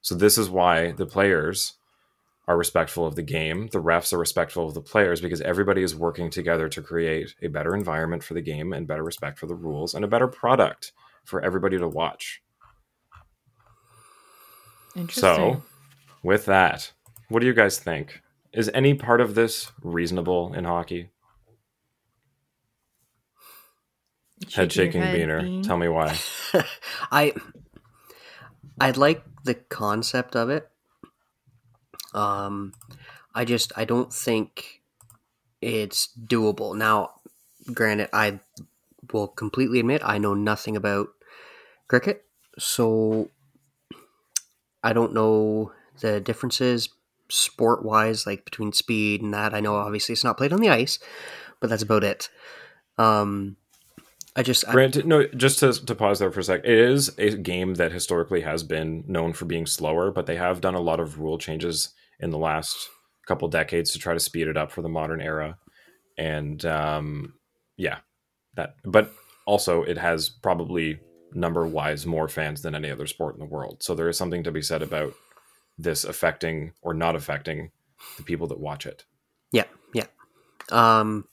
[0.04, 1.78] So this is why the players
[2.46, 3.68] are respectful of the game.
[3.68, 7.48] The refs are respectful of the players because everybody is working together to create a
[7.48, 10.92] better environment for the game and better respect for the rules and a better product
[11.24, 12.42] for everybody to watch.
[14.94, 15.22] Interesting.
[15.22, 15.62] So,
[16.22, 16.92] with that,
[17.30, 18.20] what do you guys think?
[18.52, 21.08] Is any part of this reasonable in hockey?
[24.54, 25.40] Head shaking your head, Beaner.
[25.40, 25.62] Bean.
[25.62, 26.18] Tell me why.
[27.10, 27.32] I
[28.78, 30.68] I'd like the concept of it.
[32.12, 32.72] Um,
[33.35, 34.83] I just I don't think
[35.61, 36.76] it's doable.
[36.76, 37.20] Now,
[37.72, 38.40] granted, I
[39.12, 41.09] will completely admit I know nothing about
[41.88, 42.24] cricket,
[42.59, 43.30] so
[44.83, 46.88] I don't know the differences
[47.28, 49.54] sport wise, like between speed and that.
[49.54, 50.98] I know obviously it's not played on the ice,
[51.61, 52.28] but that's about it.
[52.98, 53.57] Um,
[54.37, 57.16] I just I, Granted, no, just to, to pause there for a sec, it is
[57.18, 60.81] a game that historically has been known for being slower, but they have done a
[60.81, 62.88] lot of rule changes in the last
[63.27, 65.57] couple decades to try to speed it up for the modern era.
[66.18, 67.35] And um,
[67.77, 67.99] yeah,
[68.57, 69.12] that, but
[69.47, 70.99] also it has probably
[71.33, 73.83] number wise more fans than any other sport in the world.
[73.83, 75.14] So there is something to be said about
[75.79, 77.70] this affecting or not affecting
[78.16, 79.05] the people that watch it.
[79.53, 80.07] Yeah, yeah.
[80.70, 81.27] Um,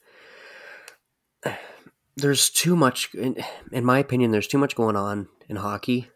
[2.16, 3.36] there's too much, in,
[3.70, 6.08] in my opinion, there's too much going on in hockey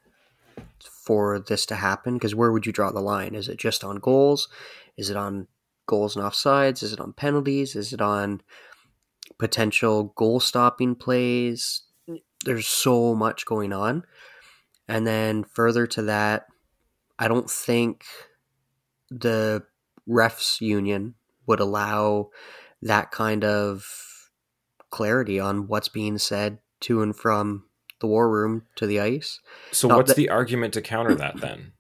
[0.81, 2.15] for this to happen.
[2.15, 3.35] Because where would you draw the line?
[3.35, 4.49] Is it just on goals?
[4.97, 5.47] Is it on
[5.87, 6.83] goals and offsides?
[6.83, 7.77] Is it on penalties?
[7.77, 8.43] Is it on
[9.39, 11.83] potential goal stopping plays?
[12.45, 14.05] There's so much going on.
[14.89, 16.47] And then further to that,
[17.19, 18.05] I don't think
[19.11, 19.65] the
[20.09, 21.15] refs union
[21.47, 22.31] would allow
[22.83, 24.06] that kind of
[24.91, 27.65] clarity on what's being said to and from
[28.01, 29.41] the war room to the ice.
[29.73, 31.73] So Not what's that- the argument to counter that then?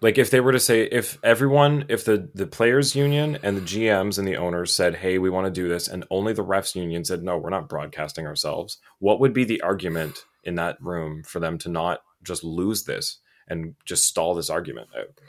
[0.00, 3.62] Like if they were to say if everyone if the the players union and the
[3.62, 6.74] GMs and the owners said, "Hey, we want to do this," and only the refs
[6.74, 11.22] union said, "No, we're not broadcasting ourselves." What would be the argument in that room
[11.22, 15.20] for them to not just lose this and just stall this argument out?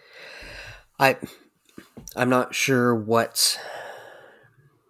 [1.00, 1.18] I
[2.16, 3.58] I'm not sure what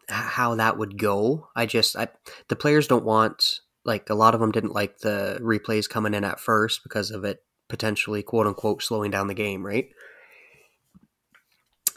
[0.09, 1.49] how that would go.
[1.55, 2.07] I just I
[2.47, 6.23] the players don't want like a lot of them didn't like the replays coming in
[6.23, 9.89] at first because of it potentially quote unquote slowing down the game, right?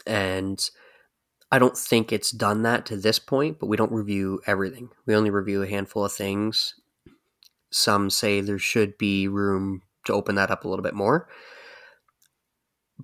[0.05, 0.59] And
[1.51, 4.89] I don't think it's done that to this point, but we don't review everything.
[5.05, 6.75] We only review a handful of things.
[7.71, 11.27] Some say there should be room to open that up a little bit more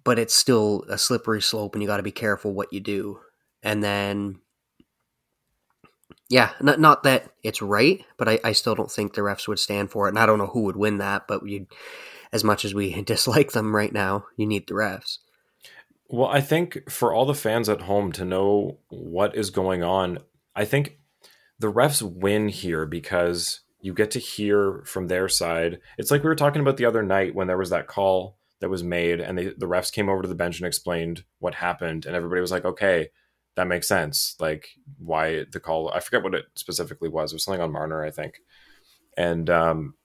[0.03, 3.19] but it's still a slippery slope and you got to be careful what you do.
[3.63, 4.39] And then,
[6.29, 9.59] yeah, not, not that it's right, but I, I still don't think the refs would
[9.59, 10.09] stand for it.
[10.09, 11.67] And I don't know who would win that, but you,
[12.31, 15.19] as much as we dislike them right now, you need the refs.
[16.07, 20.19] Well, I think for all the fans at home to know what is going on,
[20.55, 20.99] I think
[21.59, 25.79] the refs win here because you get to hear from their side.
[25.97, 28.69] It's like we were talking about the other night when there was that call that
[28.69, 32.05] was made and they, the refs came over to the bench and explained what happened
[32.05, 33.09] and everybody was like, "Okay,
[33.55, 37.31] that makes sense." Like why the call I forget what it specifically was.
[37.31, 38.39] It was something on Marner, I think.
[39.17, 39.95] And um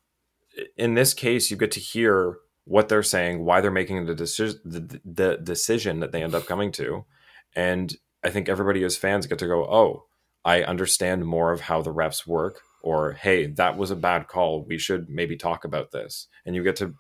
[0.77, 4.61] in this case, you get to hear what they're saying, why they're making the decision,
[4.65, 7.05] the, the decision that they end up coming to,
[7.55, 10.05] and I think everybody as fans get to go, oh,
[10.45, 14.65] I understand more of how the refs work, or hey, that was a bad call.
[14.65, 16.95] We should maybe talk about this, and you get to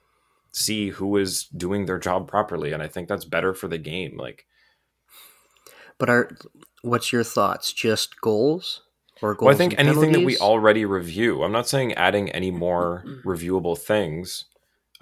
[0.53, 4.17] see who is doing their job properly, and I think that's better for the game.
[4.17, 4.47] Like,
[6.01, 6.37] But are
[6.83, 7.73] what's your thoughts?
[7.73, 8.83] Just goals
[9.23, 9.47] or goals?
[9.47, 11.43] well, I think and anything that we already review.
[11.45, 14.47] I'm not saying adding any more reviewable things.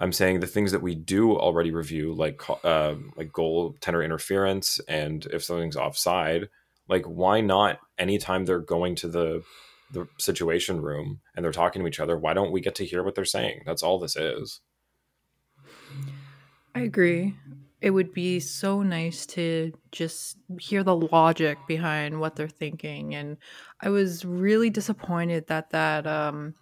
[0.00, 4.80] I'm saying the things that we do already review, like uh, like goal tender interference,
[4.88, 6.48] and if something's offside,
[6.88, 7.78] like why not?
[7.96, 9.42] Anytime they're going to the
[9.92, 13.04] the situation room and they're talking to each other, why don't we get to hear
[13.04, 13.62] what they're saying?
[13.64, 14.60] That's all this is.
[16.74, 17.36] I agree.
[17.80, 23.14] It would be so nice to just hear the logic behind what they're thinking.
[23.14, 23.36] And
[23.80, 26.54] I was really disappointed that that um,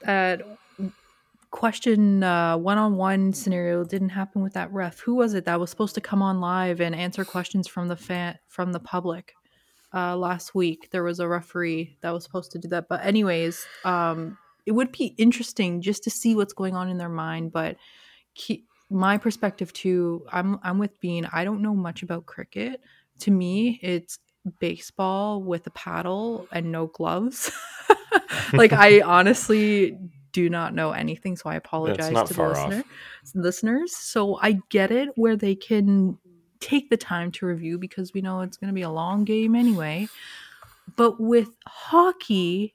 [0.00, 0.42] that
[1.50, 5.00] question uh, one-on-one scenario didn't happen with that ref.
[5.00, 7.96] Who was it that was supposed to come on live and answer questions from the
[7.96, 9.34] fan from the public?
[9.92, 12.88] Uh, last week there was a referee that was supposed to do that.
[12.88, 17.08] But anyways, um, it would be interesting just to see what's going on in their
[17.08, 17.52] mind.
[17.52, 17.76] But
[18.38, 21.28] ke- my perspective too, I'm I'm with Bean.
[21.32, 22.80] I don't know much about cricket.
[23.20, 24.18] To me, it's
[24.58, 27.52] baseball with a paddle and no gloves.
[28.52, 29.96] like I honestly
[30.32, 32.84] do not know anything, so I apologize to the listener,
[33.34, 33.96] listeners.
[33.96, 36.18] So I get it where they can
[36.60, 39.54] take the time to review because we know it's going to be a long game
[39.54, 40.08] anyway.
[40.96, 42.74] But with hockey,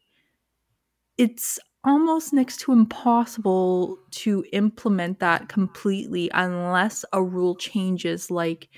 [1.18, 8.32] it's almost next to impossible to implement that completely unless a rule changes.
[8.32, 8.70] Like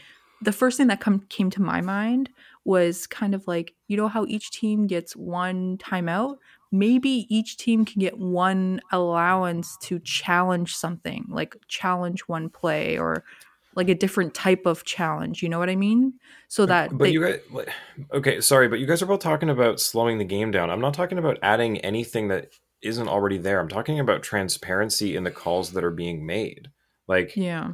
[0.42, 2.30] the first thing that come, came to my mind
[2.66, 6.38] was kind of like you know how each team gets one timeout?
[6.72, 13.24] Maybe each team can get one allowance to challenge something like challenge one play or
[13.76, 16.14] like a different type of challenge you know what i mean?
[16.50, 17.40] So that But they- you guys,
[18.12, 20.70] okay, sorry, but you guys are both talking about slowing the game down.
[20.70, 22.50] I'm not talking about adding anything that
[22.82, 23.60] isn't already there.
[23.60, 26.70] I'm talking about transparency in the calls that are being made.
[27.08, 27.74] Like, yeah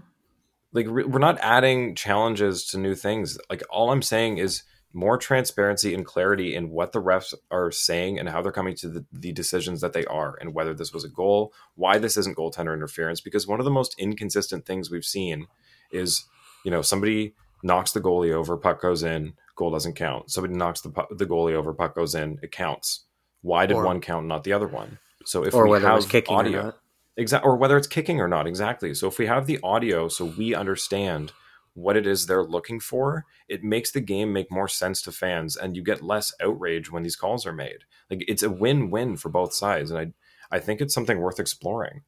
[0.74, 3.38] like re- we're not adding challenges to new things.
[3.50, 8.20] Like all I'm saying is more transparency and clarity in what the refs are saying
[8.20, 11.04] and how they're coming to the, the decisions that they are and whether this was
[11.04, 13.22] a goal, why this isn't goaltender interference.
[13.22, 15.48] Because one of the most inconsistent things we've seen
[15.92, 16.26] is,
[16.64, 20.30] you know, somebody knocks the goalie over, puck goes in, goal doesn't count.
[20.30, 23.06] Somebody knocks the the goalie over, puck goes in, it counts.
[23.44, 24.98] Why did Or- one count, and not the other one?
[25.26, 26.78] So if or we whether have it was kicking audio, or not.
[27.16, 30.26] exactly or whether it's kicking or not exactly so if we have the audio so
[30.26, 31.32] we understand
[31.76, 35.56] what it is they're looking for it makes the game make more sense to fans
[35.56, 37.78] and you get less outrage when these calls are made
[38.10, 42.02] like it's a win-win for both sides and i i think it's something worth exploring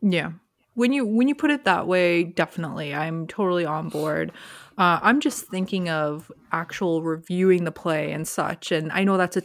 [0.00, 0.32] Yeah.
[0.74, 4.32] When you when you put it that way, definitely, I'm totally on board.
[4.78, 9.36] Uh, I'm just thinking of actual reviewing the play and such, and I know that's
[9.36, 9.42] a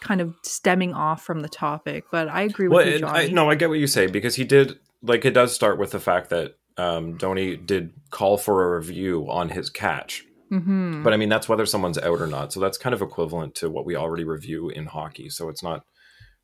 [0.00, 3.26] kind of stemming off from the topic, but I agree with well you, and Johnny.
[3.26, 5.90] I, no i get what you say because he did like it does start with
[5.90, 10.24] the fact that um Donny did call for a review on his catch.
[10.50, 12.52] Hmm but i mean that's whether someone's out or not.
[12.52, 15.28] So that's kind of equivalent to what we already review in hockey.
[15.30, 15.84] So it's not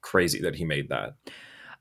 [0.02, 1.14] crazy that he made that.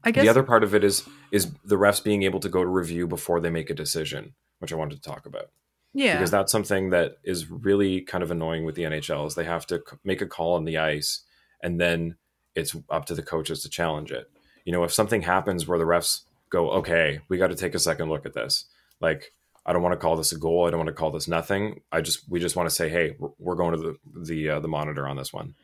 [0.04, 2.62] I guess the other part of it is is the refs being able to go
[2.62, 5.50] to review before they make a decision which i wanted to talk about.
[5.96, 9.44] Yeah, because that's something that is really kind of annoying with the nhl is they
[9.44, 11.24] have to make a call on the ice
[11.64, 12.16] and then
[12.56, 14.30] it's up to the coaches to challenge it
[14.66, 17.80] you know if something happens where the refs go okay we got to take a
[17.80, 18.66] second look at this
[19.02, 19.34] like
[19.66, 21.82] i don't want to call this a goal i don't want to call this nothing
[21.92, 24.68] i just we just want to say hey we're- going to the the uh, the
[24.68, 25.56] monitor on this one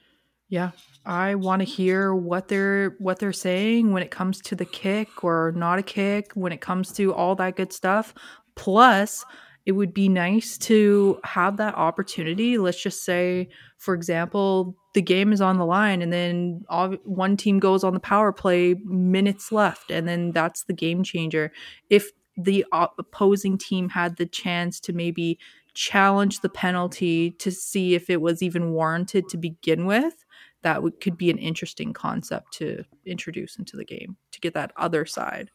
[0.50, 0.72] yeah.
[1.06, 5.24] I want to hear what they're what they're saying when it comes to the kick
[5.24, 8.16] or not a kick, when it comes to all that good stuff.
[8.56, 9.24] Plus,
[9.66, 12.58] it would be nice to have that opportunity.
[12.58, 17.38] Let's just say, for example, the game is on the line, and then all, one
[17.38, 21.52] team goes on the power play, minutes left, and then that's the game changer.
[21.90, 25.38] If the op- opposing team had the chance to maybe
[25.74, 30.26] challenge the penalty to see if it was even warranted to begin with,
[30.62, 35.06] that could be an interesting concept to introduce into the game to get that other
[35.06, 35.52] side.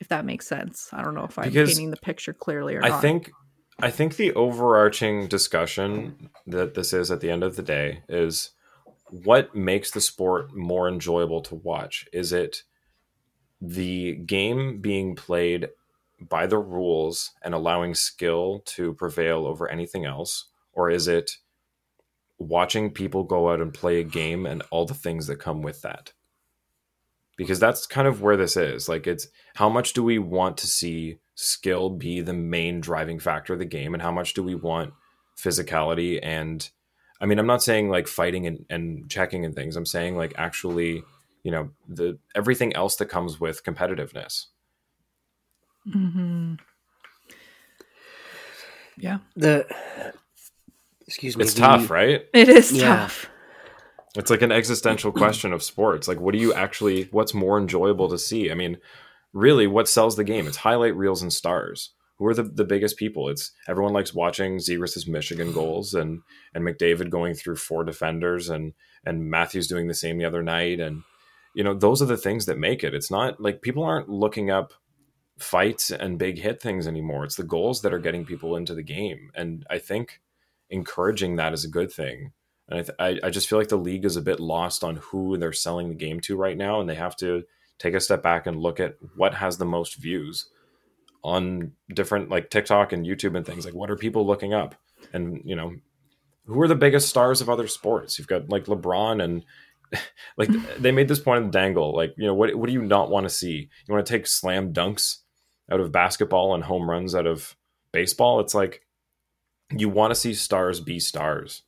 [0.00, 2.84] If that makes sense, I don't know if I'm Because painting the picture clearly or
[2.84, 3.02] I not.
[3.02, 3.30] think
[3.80, 8.50] I think the overarching discussion that this is at the end of the day is
[9.10, 12.06] what makes the sport more enjoyable to watch?
[12.12, 12.62] Is it
[13.60, 15.68] the game being played
[16.20, 21.36] by the rules and allowing skill to prevail over anything else or is it
[22.38, 25.82] watching people go out and play a game and all the things that come with
[25.82, 26.12] that?
[27.38, 28.86] Because that's kind of where this is.
[28.88, 33.54] Like, it's how much do we want to see skill be the main driving factor
[33.54, 34.92] of the game, and how much do we want
[35.42, 36.18] physicality?
[36.22, 36.68] And
[37.20, 39.76] I mean, I'm not saying like fighting and, and checking and things.
[39.76, 41.02] I'm saying like actually,
[41.44, 44.46] you know, the everything else that comes with competitiveness.
[45.90, 46.54] hmm
[48.98, 49.66] Yeah, The
[51.06, 51.44] excuse me.
[51.44, 52.22] It's the- tough, right?
[52.34, 52.88] it is Yeah.
[52.96, 53.30] tough.
[54.16, 56.08] It's like an existential question of sports.
[56.08, 57.04] Like, what do you actually?
[57.10, 58.50] What's more enjoyable to see?
[58.50, 58.78] I mean,
[59.32, 60.46] really, what sells the game?
[60.46, 61.90] It's highlight reels and stars.
[62.18, 63.28] who are the, the biggest people?
[63.28, 66.20] It's everyone likes watching Zegras' Michigan goals and
[66.54, 68.72] and McDavid going through four defenders and
[69.04, 71.02] and Matthews doing the same the other night and
[71.54, 72.94] you know those are the things that make it.
[72.94, 74.74] It's not like people aren't looking up
[75.38, 77.24] fights and big hit things anymore.
[77.24, 80.20] It's the goals that are getting people into the game, and I think
[80.70, 82.32] encouraging that is a good thing.
[82.68, 84.96] And I, th- I, I just feel like the league is a bit lost on
[84.96, 87.44] who they're selling the game to right now, and they have to
[87.78, 90.50] take a step back and look at what has the most views
[91.24, 93.64] on different like TikTok and YouTube and things.
[93.64, 94.74] Like, what are people looking up?
[95.12, 95.74] And you know,
[96.46, 98.18] who are the biggest stars of other sports?
[98.18, 99.44] You've got like LeBron and
[100.36, 101.94] like they made this point in the dangle.
[101.94, 103.70] Like, you know, what what do you not want to see?
[103.86, 105.18] You want to take slam dunks
[105.70, 107.56] out of basketball and home runs out of
[107.92, 108.40] baseball?
[108.40, 108.82] It's like
[109.76, 111.62] you want to see stars be stars.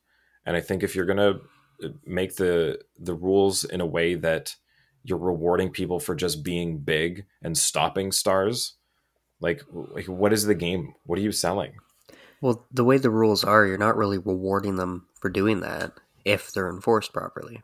[0.45, 1.39] And I think if you're gonna
[1.83, 4.55] uh, make the the rules in a way that
[5.03, 8.75] you're rewarding people for just being big and stopping stars,
[9.39, 10.93] like, like what is the game?
[11.05, 11.73] What are you selling?
[12.41, 15.93] Well, the way the rules are, you're not really rewarding them for doing that
[16.25, 17.61] if they're enforced properly.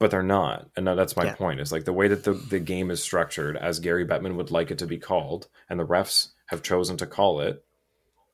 [0.00, 1.34] But they're not, and that's my Yeah.
[1.34, 1.60] point.
[1.60, 4.70] Is like the way that the the game is structured, as Gary Bettman would like
[4.70, 7.64] it to be called, and the refs have chosen to call it.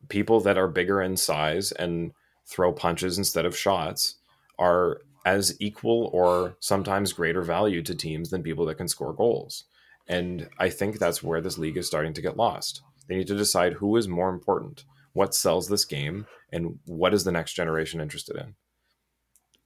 [0.08, 2.12] People that are bigger in size and
[2.47, 4.16] throw punches instead of shots
[4.59, 9.64] are as equal or sometimes greater value to teams than people that can score goals.
[10.07, 12.82] And I think that's where this league is starting to get lost.
[13.09, 14.84] They need to decide who is more important,
[15.14, 18.55] what sells this game, and what is the next generation interested in.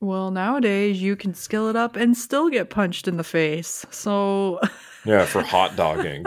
[0.01, 3.85] Well, nowadays you can skill it up and still get punched in the face.
[3.91, 4.61] So,
[5.05, 6.25] Yeah, for hot dogging.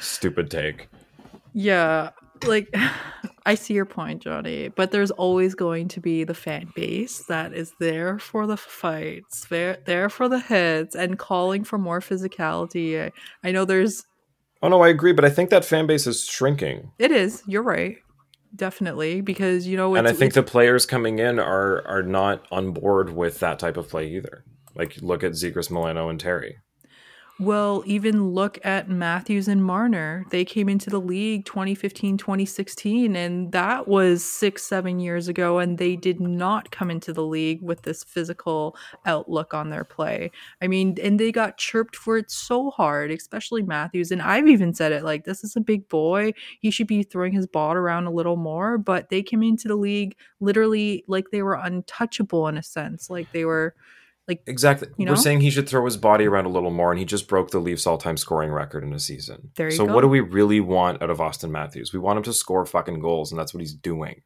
[0.00, 0.88] Stupid take.
[1.52, 2.10] yeah,
[2.46, 2.74] like
[3.46, 7.52] I see your point, Johnny, but there's always going to be the fan base that
[7.52, 13.04] is there for the fights, there there for the hits and calling for more physicality.
[13.04, 13.10] I,
[13.46, 14.04] I know there's
[14.62, 16.90] Oh no, I agree, but I think that fan base is shrinking.
[16.98, 17.98] it is, you're right.
[18.56, 22.72] Definitely because you know and I think the players coming in are are not on
[22.72, 24.44] board with that type of play either.
[24.74, 26.56] Like look at Zegras, Milano, and Terry.
[27.40, 30.24] Well, even look at Matthews and Marner.
[30.30, 35.58] They came into the league 2015, 2016, and that was six, seven years ago.
[35.58, 40.30] And they did not come into the league with this physical outlook on their play.
[40.62, 44.12] I mean, and they got chirped for it so hard, especially Matthews.
[44.12, 46.34] And I've even said it like, this is a big boy.
[46.60, 48.78] He should be throwing his ball around a little more.
[48.78, 53.10] But they came into the league literally like they were untouchable in a sense.
[53.10, 53.74] Like they were.
[54.26, 54.88] Like exactly.
[54.96, 57.28] You We're saying he should throw his body around a little more, and he just
[57.28, 59.50] broke the Leafs all-time scoring record in a season.
[59.56, 59.94] There you so go.
[59.94, 61.92] what do we really want out of Auston Matthews?
[61.92, 64.22] We want him to score fucking goals, and that's what he's doing.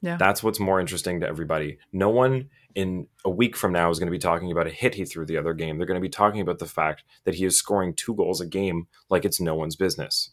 [0.00, 0.16] Yeah.
[0.16, 1.78] That's what's more interesting to everybody.
[1.92, 4.94] No one in a week from now is going to be talking about a hit
[4.94, 5.78] he threw the other game.
[5.78, 8.46] They're going to be talking about the fact that he is scoring two goals a
[8.46, 10.30] game like it's no one's business.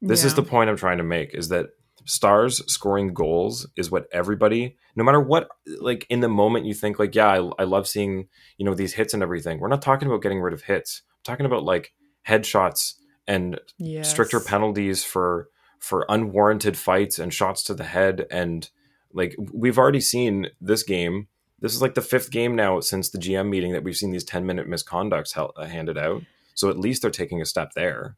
[0.00, 1.68] This is the point I'm trying to make is that
[2.04, 5.48] stars scoring goals is what everybody no matter what
[5.80, 8.28] like in the moment you think like yeah I, I love seeing
[8.58, 9.60] you know these hits and everything.
[9.60, 11.02] We're not talking about getting rid of hits.
[11.10, 11.92] I'm talking about like
[12.26, 12.94] headshots
[13.26, 13.60] and
[14.02, 15.48] stricter penalties for
[15.78, 18.26] for unwarranted fights and shots to the head.
[18.30, 18.68] And
[19.12, 21.28] like we've already seen this game.
[21.60, 24.24] This is like the fifth game now since the gm meeting that we've seen these
[24.24, 26.22] 10 minute misconducts hel- uh, handed out.
[26.54, 28.16] So at least they're taking a step there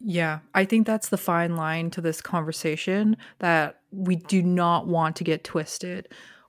[0.00, 5.16] Yeah, I think that's the fine line to this conversation that we do not want
[5.16, 6.08] to get twisted.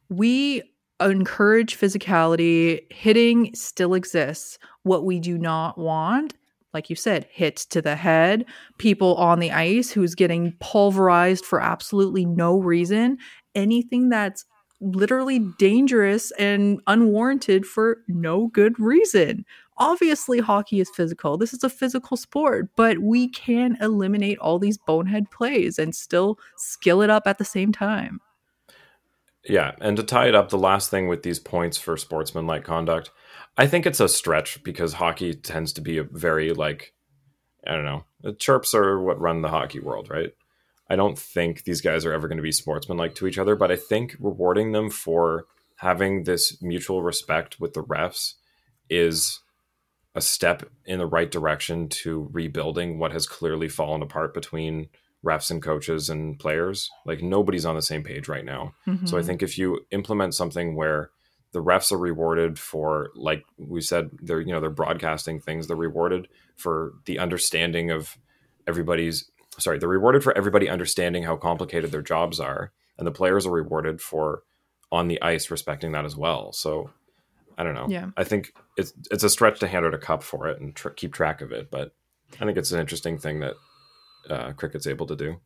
[0.09, 0.63] We
[0.99, 4.59] encourage physicality, hitting still exists.
[4.83, 6.33] What we do not want,
[6.73, 8.45] like you said, hits to the head,
[8.79, 13.17] people on the ice who's getting pulverized for absolutely no reason,
[13.55, 14.45] anything that's
[14.81, 19.45] literally dangerous and unwarranted for no good reason
[19.79, 24.77] obviously hockey is physical this is a physical sport but we can eliminate all these
[24.77, 28.19] bonehead plays and still skill it up at the same time
[29.49, 33.11] Yeah, and to tie it up, the last thing with these points for sportsmanlike conduct,
[33.57, 36.93] I think it's a stretch because hockey tends to be a very like,
[37.65, 40.31] I don't know, the chirps are what run the hockey world, right?
[40.89, 43.71] I don't think these guys are ever going to be sportsmanlike to each other, but
[43.71, 45.45] I think rewarding them for
[45.77, 48.33] having this mutual respect with the refs
[48.89, 49.39] is
[50.17, 54.89] a step in the right direction to rebuilding what has clearly fallen apart between
[55.23, 56.89] refs and coaches and players.
[57.05, 58.73] Like nobody's on the same page right now.
[59.05, 59.25] So I Mhm.
[59.25, 61.11] think if you implement something where
[61.51, 65.67] the refs are rewarded for, like we said, they're you know they're broadcasting things.
[65.67, 68.17] They're rewarded for the understanding of
[68.67, 69.29] everybody's.
[69.59, 73.51] Sorry, they're rewarded for everybody understanding how complicated their jobs are, and the players are
[73.51, 74.43] rewarded for
[74.91, 76.51] on the ice respecting that as well.
[76.53, 76.89] So
[77.57, 77.87] I don't know.
[77.89, 78.09] Yeah.
[78.15, 80.89] I think it's it's a stretch to hand out a cup for it and tr-
[80.89, 81.93] keep track of it, but
[82.39, 83.55] I think it's an interesting thing that
[84.29, 85.37] uh, cricket's able to do.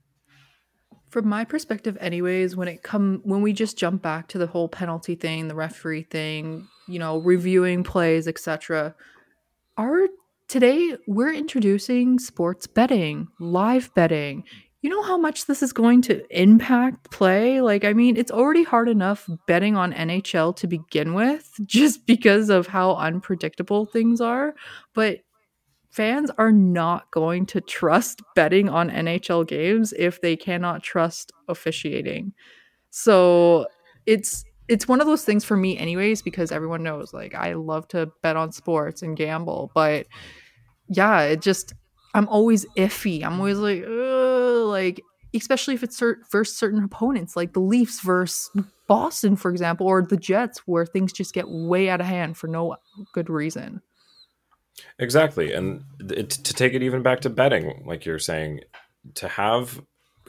[1.10, 4.68] From my perspective, anyways, when it come when we just jump back to the whole
[4.68, 8.96] penalty thing, the referee thing, you know, reviewing plays, etc.
[9.78, 10.08] Our
[10.48, 14.44] today we're introducing sports betting, live betting.
[14.82, 17.62] You know how much this is going to impact play?
[17.62, 22.50] Like, I mean, it's already hard enough betting on NHL to begin with, just because
[22.50, 24.56] of how unpredictable things are.
[24.96, 25.20] But
[25.92, 32.34] fans are not going to trust betting on NHL games if they cannot trust officiating.
[32.90, 33.68] So
[34.06, 37.88] it's it's one of those things for me anyways because everyone knows like I love
[37.90, 40.08] to bet on sports and gamble, but
[40.88, 41.74] yeah, it just
[42.14, 43.24] I'm always iffy.
[43.24, 43.84] I'm always like
[44.72, 45.02] like
[45.34, 48.50] especially if it's cert- versus certain opponents like the Leafs versus
[48.88, 52.48] Boston for example or the Jets where things just get way out of hand for
[52.48, 52.76] no
[53.14, 53.82] good reason.
[55.00, 55.54] Exactly.
[55.54, 58.62] And it, to take it even back to betting, like you're saying,
[59.16, 59.82] to have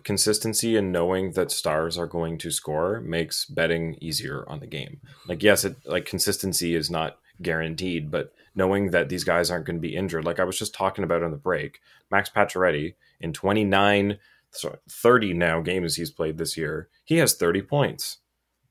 [0.04, 5.00] consistency and knowing that stars are going to score makes betting easier on the game.
[5.28, 9.76] Like, yes, it like consistency is not guaranteed, but knowing that these guys aren't going
[9.76, 11.80] to be injured, like I was just talking about on the break,
[12.10, 14.18] Max Pacioretty in 29,
[14.52, 18.18] sorry, 30 now games he's played this year, he has 30 points.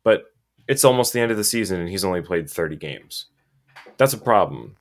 [0.03, 0.25] But
[0.67, 3.25] it's almost the end of the season and he's only played 30 games.
[3.97, 4.77] That's a problem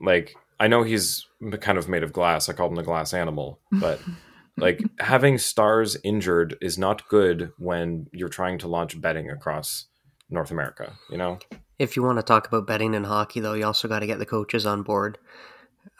[0.00, 1.26] like I know he's
[1.60, 2.48] kind of made of glass.
[2.48, 4.00] I called him the glass animal, but
[4.56, 9.86] like having stars injured is not good when you're trying to launch betting across
[10.30, 11.38] North America, you know?
[11.78, 14.18] If you want to talk about betting in hockey though, you also got to get
[14.18, 15.18] the coaches on board.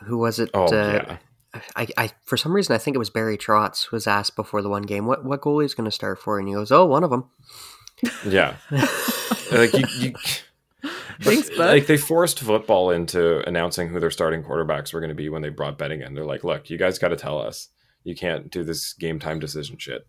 [0.07, 0.51] Who was it?
[0.55, 1.19] Oh, uh, yeah.
[1.77, 4.69] I, I for some reason I think it was Barry Trotz was asked before the
[4.69, 7.05] one game what what goalie is going to start for and he goes oh one
[7.05, 7.31] of them
[8.27, 8.57] Yeah.
[9.53, 10.13] like you, you
[11.23, 11.59] Thanks, bud.
[11.69, 15.43] like they forced football into announcing who their starting quarterbacks were going to be when
[15.43, 16.13] they brought betting in.
[16.13, 17.69] They're like, look, you guys got to tell us.
[18.03, 20.07] You can't do this game time decision shit.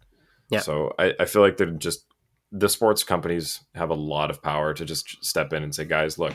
[0.50, 0.60] Yeah.
[0.60, 2.06] So I, I feel like they're just
[2.52, 6.18] the sports companies have a lot of power to just step in and say, guys,
[6.18, 6.34] look,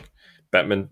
[0.53, 0.89] Bettman,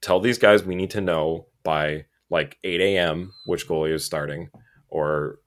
[0.00, 3.32] tell these guys we need to know by like 8 a.m.
[3.46, 4.50] which goalie is starting,
[4.88, 5.38] or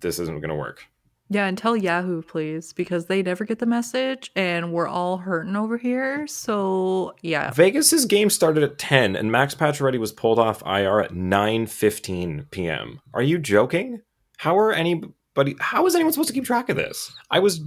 [0.00, 0.86] this isn't going to work.
[1.32, 5.56] Yeah, and tell Yahoo, please, because they never get the message and we're all hurting
[5.56, 6.26] over here.
[6.26, 7.50] So, yeah.
[7.52, 13.00] Vegas's game started at 10 and Max Pacioretty was pulled off IR at 9:15 p.m.
[13.14, 14.02] Are you joking?
[14.36, 17.10] How are anybody how is anyone supposed to keep track of this?
[17.30, 17.60] I was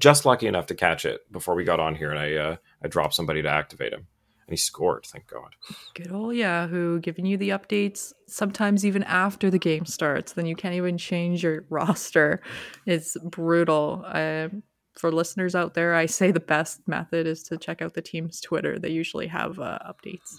[0.00, 2.88] just lucky enough to catch it before we got on here and I uh, I
[2.88, 4.08] dropped somebody to activate him.
[4.52, 5.54] And he scored, thank God.
[5.94, 10.34] Good old Yahoo giving you the updates sometimes even after the game starts.
[10.34, 12.42] Then you can't even change your roster.
[12.84, 14.04] It's brutal.
[14.06, 14.62] Um,
[14.98, 18.42] for listeners out there, I say the best method is to check out the team's
[18.42, 18.78] Twitter.
[18.78, 20.36] They usually have uh, updates.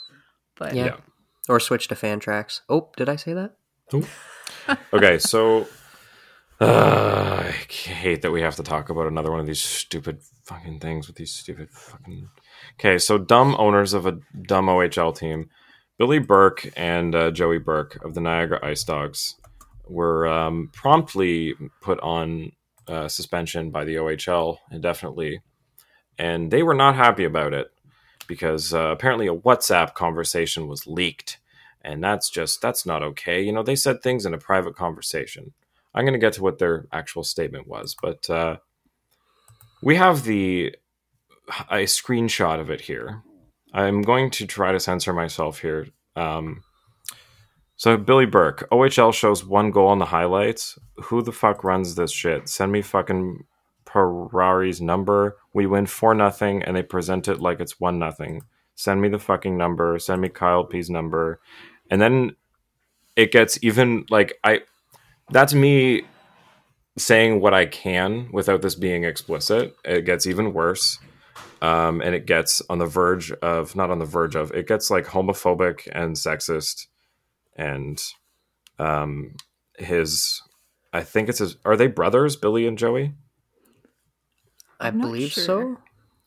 [0.56, 0.86] But yeah.
[0.86, 0.96] Yeah.
[1.50, 3.56] or switch to Fantrax oh did I say that
[4.94, 5.68] Okay, so
[6.62, 10.80] uh, I hate that we have to talk about another one of these stupid fucking
[10.80, 12.30] things with these stupid fucking.
[12.80, 15.50] Okay, so dumb owners of a dumb OHL team,
[15.98, 19.36] Billy Burke and uh, Joey Burke of the Niagara Ice Dogs,
[19.88, 22.52] were um, promptly put on
[22.88, 25.42] uh, suspension by the OHL indefinitely,
[26.18, 27.68] and they were not happy about it
[28.28, 31.40] because uh, apparently a WhatsApp conversation was leaked,
[31.82, 33.42] and that's just that's not okay.
[33.42, 35.54] You know, they said things in a private conversation.
[35.94, 38.58] I'm going to get to what their actual statement was, but uh,
[39.82, 40.76] we have the
[41.70, 43.24] a screenshot of it here.
[43.74, 45.88] I'm going to try to censor myself here.
[46.16, 46.64] Um,
[47.76, 50.78] so Billy Burke, OHL shows one goal on the highlights.
[51.06, 52.48] Who the fuck runs this shit?
[52.48, 53.46] Send me fucking
[53.86, 55.38] Ferrari's number.
[55.54, 58.44] We win four nothing, and they present it like it's one nothing.
[58.76, 60.00] Send me the fucking number.
[60.00, 61.40] Send me Kyle P's number,
[61.90, 62.36] and then
[63.16, 64.62] it gets even like I.
[65.30, 66.04] That's me
[66.98, 69.76] saying what I can without this being explicit.
[69.84, 71.00] It gets even worse.
[71.64, 74.92] Um, and it gets on the verge of not on the verge of it gets
[74.92, 76.88] like homophobic and sexist
[77.56, 78.04] and
[78.80, 79.36] um
[79.78, 80.42] his
[80.92, 83.14] i think it's his are they brothers billy and joey
[84.80, 85.44] I I'm believe sure.
[85.44, 85.78] so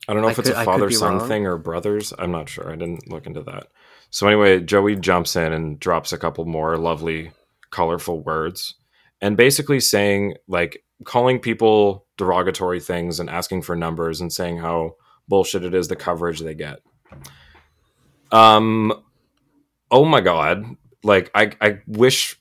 [0.08, 1.28] i don't know I if it's could- I a could father son wrong.
[1.28, 3.66] thing or brothers i'm not sure i didn't look into that
[4.10, 7.32] so anyway joey jumps in and drops a couple more lovely
[7.70, 8.76] colorful words
[9.20, 14.94] and basically saying like calling people derogatory things and asking for numbers and saying how
[15.28, 16.80] bullshit it is the coverage they get
[18.32, 18.92] um
[19.90, 20.64] oh my god
[21.02, 22.38] like i i wish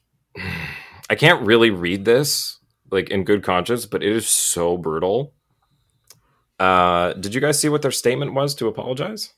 [1.10, 2.60] i can't really read this
[2.92, 5.34] like in good conscience but it is so brutal
[6.60, 9.34] uh did you guys see what their statement was to apologize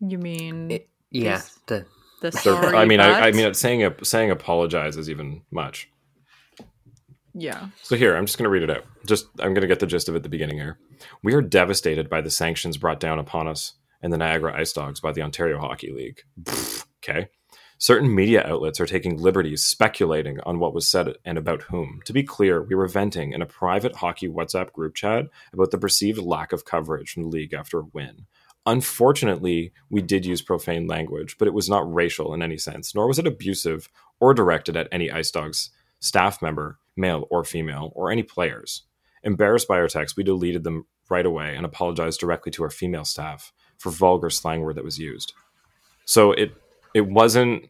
[0.00, 1.58] you mean It- yeah Yes.
[1.66, 1.86] the
[2.20, 3.34] the sorry i mean I, I but?
[3.36, 5.88] mean saying saying apologize is even much
[7.38, 7.68] Yeah.
[7.82, 8.84] So here, I'm just going to read it out.
[9.04, 10.78] Just I'm going to get the gist of it at the beginning here.
[11.22, 15.00] We are devastated by the sanctions brought down upon us and the Niagara Ice Dogs
[15.00, 16.22] by the Ontario Hockey League.
[17.04, 17.28] okay.
[17.78, 22.00] Certain media outlets are taking liberties speculating on what was said and about whom.
[22.06, 25.78] To be clear, we were venting in a private hockey WhatsApp group chat about the
[25.78, 28.24] perceived lack of coverage from the league after a win.
[28.64, 33.06] Unfortunately, we did use profane language, but it was not racial in any sense, nor
[33.06, 35.70] was it abusive or directed at any Ice Dogs
[36.00, 38.82] staff member, male or female, or any players.
[39.22, 43.04] Embarrassed by our text, we deleted them right away and apologized directly to our female
[43.04, 45.32] staff for vulgar slang word that was used.
[46.04, 46.54] So it
[46.94, 47.68] it wasn't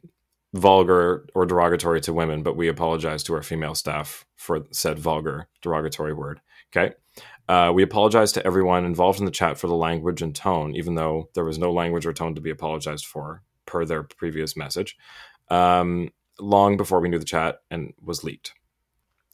[0.54, 5.48] vulgar or derogatory to women, but we apologize to our female staff for said vulgar
[5.62, 6.40] derogatory word.
[6.74, 6.94] Okay.
[7.48, 10.94] Uh, we apologize to everyone involved in the chat for the language and tone, even
[10.94, 14.96] though there was no language or tone to be apologized for per their previous message,
[15.48, 18.52] um, long before we knew the chat and was leaked.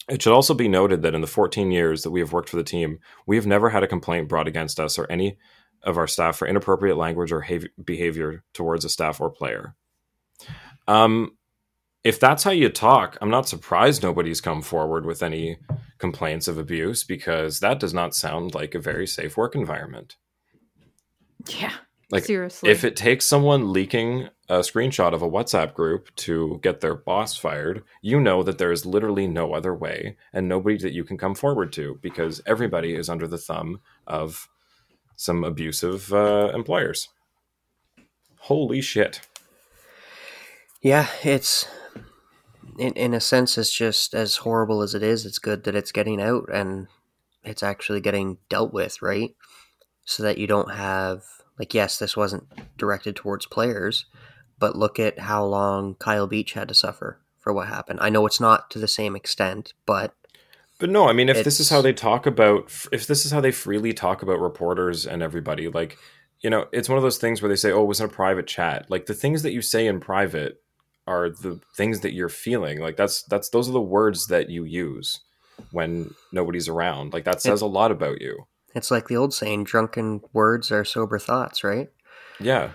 [0.09, 2.57] It should also be noted that in the 14 years that we have worked for
[2.57, 5.39] the team, we have never had a complaint brought against us or any
[5.83, 7.47] of our staff for inappropriate language or
[7.85, 9.75] behavior towards a staff or player.
[10.89, 11.37] Um,
[12.05, 15.59] if that's how you talk, I'm not surprised nobody's come forward with any
[15.99, 20.17] complaints of abuse because that does not sound like a very safe work environment.
[21.49, 21.75] Yeah.
[22.13, 22.69] Like seriously.
[22.69, 27.39] If it takes someone leaking a screenshot of a WhatsApp group to get their boss
[27.39, 31.17] fired, you know that there is literally no other way and nobody that you can
[31.17, 34.51] come forward to because everybody is under the thumb of
[35.17, 37.09] some abusive uh, employers.
[38.41, 39.23] Holy shit.
[40.83, 41.67] Yeah, it's
[42.79, 45.93] in in a sense it's just as horrible as it is, it's good that it's
[45.93, 46.89] getting out and
[47.43, 49.35] it's actually getting dealt with, right?
[50.05, 51.25] So that you don't have
[51.63, 52.43] like yes, this wasn't
[52.77, 54.07] directed towards players,
[54.59, 58.01] but look at how long Kyle Beach had to suffer for what happened.
[58.03, 60.13] I know it's not to the same extent, but
[60.81, 63.41] but no, I mean, if this is how they talk about, if this is how
[63.41, 65.99] they freely talk about reporters and everybody, like,
[66.41, 68.09] you know, it's one of those things where they say, "Oh, it was in a
[68.09, 70.61] private chat." Like the things that you say in private
[71.07, 72.81] are the things that you're feeling.
[72.81, 75.21] Like that's that's those are the words that you use
[75.71, 77.13] when nobody's around.
[77.13, 78.49] Like that says it, a lot about you.
[78.75, 81.91] It's like the old saying, drunken words are sober thoughts, right?
[82.41, 82.73] Yeah.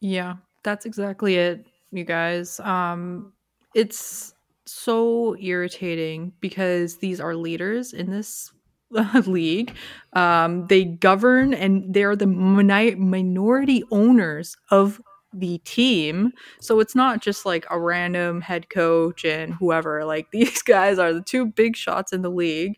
[0.00, 2.60] Yeah, that's exactly it, you guys.
[2.60, 3.32] Um
[3.74, 4.34] it's
[4.66, 8.52] so irritating because these are leaders in this
[9.26, 9.74] league.
[10.12, 15.00] Um, they govern and they're the minority owners of
[15.32, 16.32] the team.
[16.60, 20.04] So it's not just like a random head coach and whoever.
[20.04, 22.76] Like these guys are the two big shots in the league.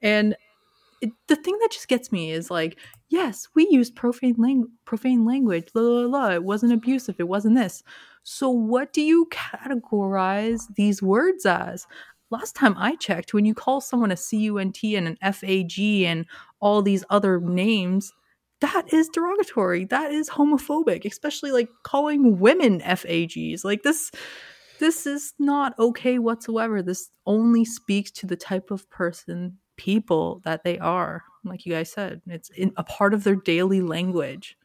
[0.00, 0.36] And
[1.02, 2.78] it, the thing that just gets me is like,
[3.08, 5.68] yes, we used profane, lang- profane language.
[5.74, 6.28] La, la, la.
[6.30, 7.16] It wasn't abusive.
[7.18, 7.82] It wasn't this.
[8.22, 11.86] So what do you categorize these words as?
[12.30, 16.24] Last time I checked, when you call someone a CUNT and an FAG and
[16.60, 18.12] all these other names,
[18.60, 19.84] that is derogatory.
[19.86, 23.64] That is homophobic, especially like calling women FAGs.
[23.64, 24.12] Like this
[24.78, 26.82] this is not okay whatsoever.
[26.82, 31.24] This only speaks to the type of person, people that they are.
[31.44, 34.56] Like you guys said, it's in, a part of their daily language.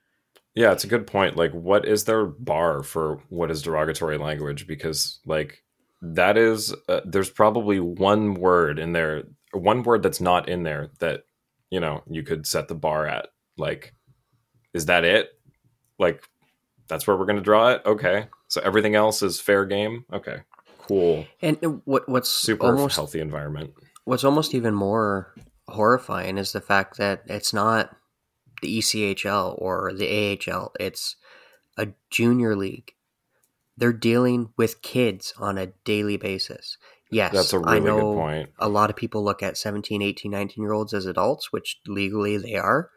[0.53, 1.36] Yeah, it's a good point.
[1.36, 4.68] Like, what is their bar for what is derogatory language?
[4.68, 5.63] Because, like,
[6.01, 10.91] that is, uh, there's probably one word in there, one word that's not in there
[10.99, 11.24] that,
[11.72, 13.93] you know, you could set the bar at like,
[14.74, 15.30] is that it?
[15.97, 16.24] Like,
[16.88, 17.82] that's where we're going to draw it.
[17.86, 18.28] Okay.
[18.47, 20.05] So everything else is fair game.
[20.13, 20.41] Okay.
[20.80, 21.26] Cool.
[21.41, 23.74] And what what's super almost, healthy environment.
[24.08, 25.34] What's almost even more
[25.68, 27.95] horrifying is the fact that it's not
[28.62, 30.72] the ECHL or the AHL.
[30.80, 31.16] It's
[31.78, 32.93] a junior league.
[33.76, 36.78] They're dealing with kids on a daily basis.
[37.12, 38.49] Yes, that's a really good point.
[38.60, 42.38] A lot of people look at 17, 18, 19 year olds as adults, which legally
[42.38, 42.89] they are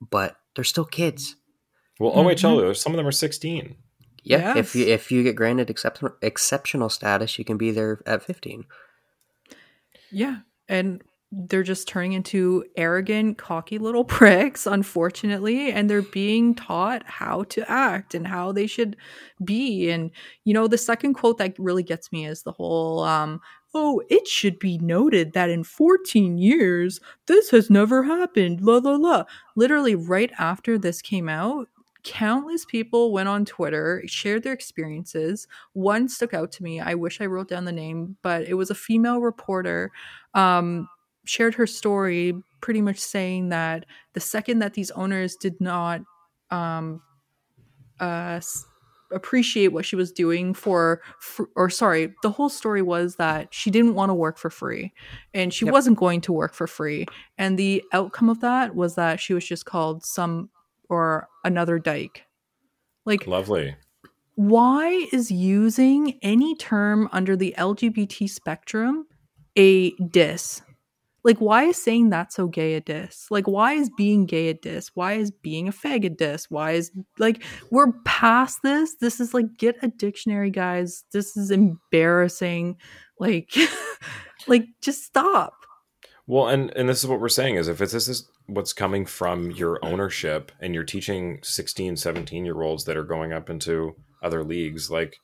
[0.00, 1.36] but they're still kids.
[1.98, 2.72] Well, OHL, mm-hmm.
[2.74, 3.76] some of them are 16.
[4.24, 4.56] Yeah, yes.
[4.56, 8.64] if you if you get granted exceptional exceptional status, you can be there at 15.
[10.10, 10.38] Yeah,
[10.68, 17.44] and they're just turning into arrogant, cocky little pricks, unfortunately, and they're being taught how
[17.44, 18.96] to act and how they should
[19.44, 19.90] be.
[19.90, 20.10] And
[20.44, 23.40] you know, the second quote that really gets me is the whole um,
[23.74, 28.62] Oh, it should be noted that in 14 years, this has never happened.
[28.62, 29.24] La la la.
[29.56, 31.68] Literally, right after this came out,
[32.04, 35.46] countless people went on Twitter, shared their experiences.
[35.72, 36.80] One stuck out to me.
[36.80, 39.90] I wish I wrote down the name, but it was a female reporter.
[40.34, 40.88] Um,
[41.24, 43.84] shared her story, pretty much saying that
[44.14, 46.00] the second that these owners did not
[46.50, 47.02] um,
[48.00, 48.40] uh,
[49.12, 53.70] appreciate what she was doing for, for or sorry the whole story was that she
[53.70, 54.92] didn't want to work for free
[55.32, 55.72] and she Yep.
[55.72, 57.06] wasn't going to work for free
[57.38, 60.50] and the outcome of that was that she was just called some
[60.88, 62.24] or another dyke.
[63.04, 63.76] Like Lovely.
[64.34, 69.06] why is using any term under the lgbt spectrum
[69.56, 70.60] a diss
[71.24, 74.54] like why is saying that's so gay a diss like why is being gay a
[74.54, 78.96] diss why is being a fag a diss why is like we're past this.
[78.96, 81.04] This is like get a dictionary guys.
[81.12, 82.76] This is embarrassing.
[83.20, 83.52] Like
[84.48, 85.57] like just stop
[86.28, 89.06] Well, and and this is what we're saying is if it's, this is what's coming
[89.06, 93.96] from your ownership and you're teaching 16, 17 year olds that are going up into
[94.22, 95.16] other leagues, like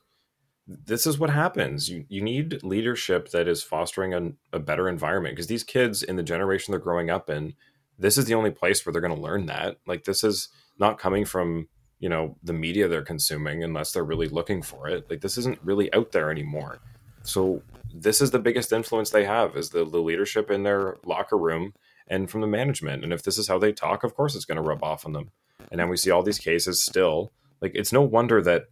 [0.66, 1.90] this is what happens.
[1.90, 6.16] You you need leadership that is fostering a, a better environment because these kids in
[6.16, 7.52] the generation they're growing up in,
[7.98, 9.76] this is the only place where they're going to learn that.
[9.86, 10.48] Like this is
[10.78, 15.10] not coming from you know the media they're consuming unless they're really looking for it.
[15.10, 16.78] Like this isn't really out there anymore.
[17.24, 17.62] So
[17.96, 21.74] this is the biggest influence they have is the, the leadership in their locker room
[22.08, 23.04] and from the management.
[23.04, 25.12] And if this is how they talk, of course it's going to rub off on
[25.12, 25.30] them.
[25.70, 27.32] And then we see all these cases still.
[27.62, 28.64] Like it's no wonder that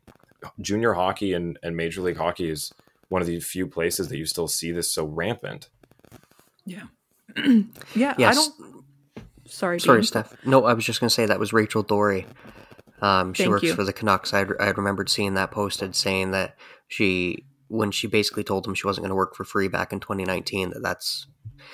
[0.61, 2.73] junior hockey and, and major league hockey is
[3.09, 5.69] one of the few places that you still see this so rampant.
[6.67, 6.85] yeah
[7.95, 8.55] yeah i don't
[9.47, 10.07] sorry Sorry, Dean.
[10.07, 10.35] Steph.
[10.45, 12.27] No, I was just going to say that was Rachel Doerrie.
[13.01, 13.75] Um, she Thank works you.
[13.75, 14.35] for the Canucks.
[14.35, 16.57] I I remembered seeing that posted saying that
[16.89, 20.01] she when she basically told them she wasn't going to work for free back in
[20.01, 21.27] 2019 that that's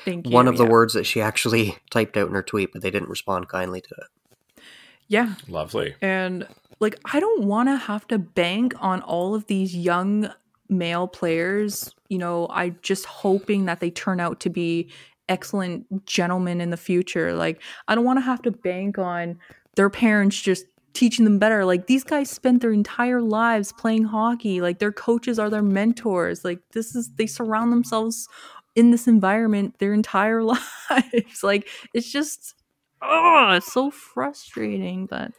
[0.04, 2.82] thank you one of the words that she actually typed out in her tweet, but
[2.82, 4.62] they didn't respond kindly to it.
[5.08, 5.96] yeah Lovely.
[6.00, 6.46] And
[6.80, 10.32] like, I don't want to have to bank on all of these young
[10.68, 11.94] male players.
[12.08, 14.90] You know, I just hoping that they turn out to be
[15.28, 17.34] excellent gentlemen in the future.
[17.34, 19.38] Like, I don't want to have to bank on
[19.74, 21.64] their parents just teaching them better.
[21.64, 24.60] Like, these guys spent their entire lives playing hockey.
[24.60, 26.44] Like, their coaches are their mentors.
[26.44, 28.28] Like, this is, they surround themselves
[28.74, 31.42] in this environment their entire lives.
[31.42, 32.54] like, it's just,
[33.02, 35.06] oh, it's so frustrating.
[35.06, 35.32] But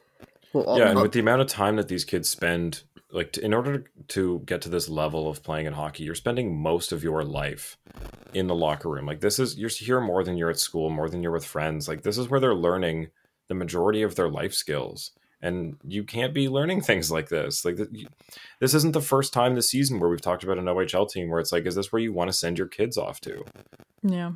[0.53, 3.53] Well, Yeah, and with the amount of time that these kids spend, like to, in
[3.53, 7.23] order to get to this level of playing in hockey, you're spending most of your
[7.23, 7.77] life
[8.33, 9.05] in the locker room.
[9.05, 11.87] Like this is you're here more than you're at school, more than you're with friends.
[11.87, 13.07] Like this is where they're learning
[13.47, 15.11] the majority of their life skills,
[15.41, 17.63] and you can't be learning things like this.
[17.63, 17.77] Like
[18.59, 21.39] this isn't the first time this season where we've talked about an OHL team where
[21.39, 23.45] it's like, is this where you want to send your kids off to?
[24.03, 24.31] yeah.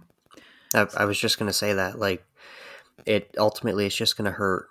[0.73, 2.25] I, I was just going to say that like
[3.05, 4.67] it ultimately it's just going to hurt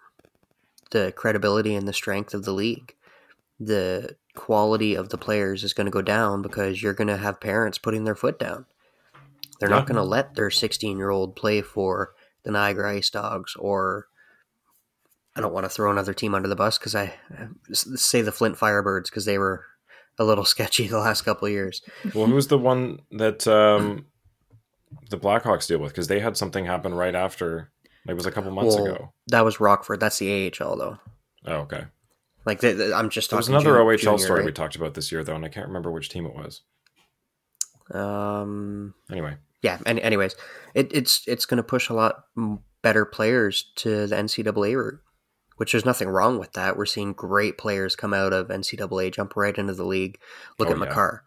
[0.91, 2.95] the credibility and the strength of the league.
[3.61, 7.41] The quality of the players is going to go down because you're going to have
[7.41, 8.67] parents putting their foot down.
[9.61, 9.77] They're Yeah.
[9.77, 14.09] not going to let their 16 year old play for the Niagara Ice Dogs or
[15.35, 17.15] I don't want to throw another team under the bus because I
[17.73, 19.65] say the Flint Firebirds because they were
[20.19, 21.81] a little sketchy the last couple of years.
[22.15, 24.07] Well, who's the one that um,
[25.11, 25.93] the Blackhawks deal with?
[25.93, 27.71] Because they had something happen right after.
[28.07, 29.13] It was a couple months Well, ago.
[29.29, 30.01] That was Rockford.
[30.01, 30.99] That's the AHL though.
[31.47, 31.85] Oh, okay.
[32.45, 34.47] Like the, the- I'm just There was another jun- OHL junior, story right?
[34.47, 36.63] we talked about this year, though, and I can't remember which team it was.
[37.93, 38.95] Um.
[39.11, 39.79] Anyway, Yeah.
[39.87, 40.35] And anyways,
[40.75, 42.25] it, it's it's going to push a lot
[42.83, 45.01] better players to the NCAA route,
[45.63, 46.77] which there's nothing wrong with that.
[46.77, 50.19] We're seeing great players come out of NCAA, jump right into the league.
[50.59, 50.85] Look Oh, at yeah.
[50.87, 51.23] Makar.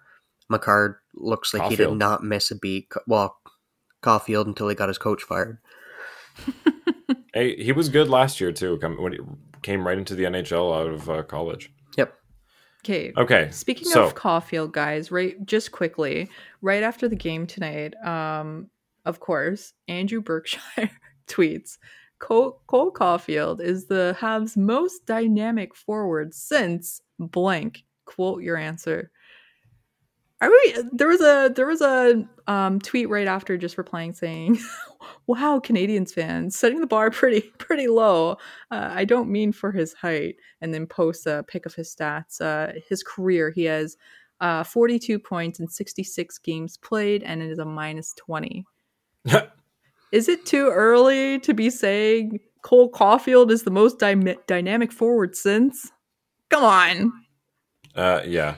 [0.50, 2.92] Makar looks like he did not miss a beat.
[3.08, 3.38] Well,
[4.04, 5.60] Caufield until he got his coach fired.
[7.34, 8.78] hey, he was good last year too.
[8.80, 9.20] Come when he
[9.62, 11.72] came right into the NHL out of uh, college.
[11.98, 12.14] Yep.
[12.84, 13.14] Okay.
[13.16, 15.44] Okay, Speaking so of Caufield, guys, right?
[15.46, 16.30] Just quickly,
[16.62, 18.70] right after the game tonight, um,
[19.06, 20.60] of course, Andrew Berkshire
[21.30, 21.78] tweets:
[22.20, 27.84] Cole, Cole Caufield is the Habs' most dynamic forward since blank.
[28.06, 29.12] Quote your answer.
[30.42, 30.76] Are we?
[30.92, 34.60] There was a there was a um, tweet right after just replying saying,
[35.28, 38.34] "Wow, Canadiens fans setting the bar pretty pretty low."
[38.70, 42.42] Uh, I don't mean for his height, and then posts a pic of his stats.
[42.42, 43.98] Uh, his career, he has
[44.42, 48.66] uh, 42 points in 66 games played, and it is a minus 20.
[50.16, 55.36] Is it too early to be saying Cole Caufield is the most dy- dynamic forward
[55.36, 55.92] since?
[56.50, 57.12] Come on,
[57.96, 58.56] uh, yeah,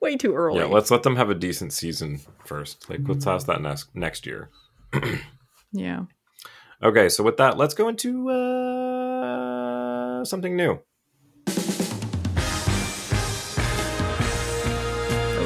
[0.00, 0.58] way too early.
[0.58, 0.64] yeah.
[0.64, 2.90] Let's let them have a decent season first.
[2.90, 4.50] Like, let's ask that next next year.
[5.72, 6.00] yeah.
[6.82, 10.80] Okay, so with that, let's go into uh, something new.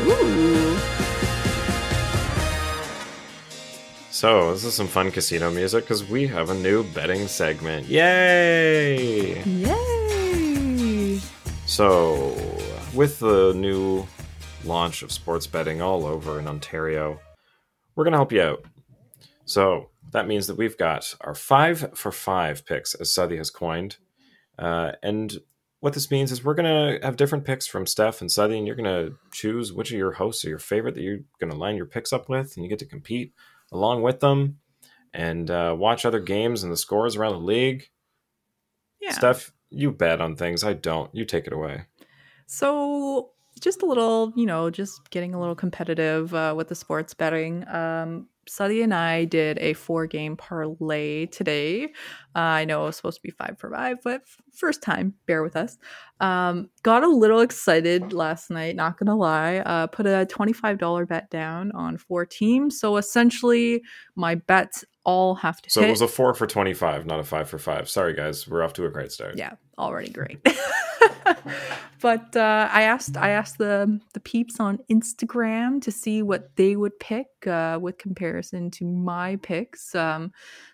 [0.08, 0.69] Ooh.
[4.20, 7.86] So this is some fun casino music because we have a new betting segment.
[7.86, 9.42] Yay!
[9.44, 11.18] Yay!
[11.64, 12.36] So
[12.92, 14.06] with the new
[14.62, 17.18] launch of sports betting all over in Ontario,
[17.96, 18.62] we're going to help you out.
[19.46, 23.96] So that means that we've got our five for five picks, as Southey has coined.
[24.58, 25.38] Uh, and
[25.80, 28.66] what this means is we're going to have different picks from Steph and Southey, and
[28.66, 31.56] you're going to choose which of your hosts are your favorite that you're going to
[31.56, 33.32] line your picks up with, and you get to compete
[33.72, 34.58] along with them
[35.12, 37.90] and uh, watch other games and the scores around the league.
[39.00, 39.12] Yeah.
[39.12, 40.62] Steph, you bet on things.
[40.62, 41.12] I don't.
[41.14, 41.86] You take it away.
[42.46, 47.14] So just a little, you know, just getting a little competitive uh, with the sports
[47.14, 47.66] betting.
[47.68, 51.92] Um, Southey and I did a four game parlay today.
[52.34, 54.22] Uh, I know it was supposed to be five for five, but
[54.52, 55.78] first time, bear with us.
[56.20, 59.58] Um, got a little excited last night, not gonna lie.
[59.58, 62.78] Uh, put a $25 bet down on four teams.
[62.78, 63.82] So essentially,
[64.16, 65.88] my bets all have to So hit.
[65.88, 67.88] it was a four for 25, not a five for five.
[67.88, 68.46] Sorry, guys.
[68.46, 69.36] We're off to a great start.
[69.36, 70.38] yeah already great
[72.02, 76.76] but uh, i asked i asked the the peeps on instagram to see what they
[76.76, 80.30] would pick uh, with comparison to my picks um,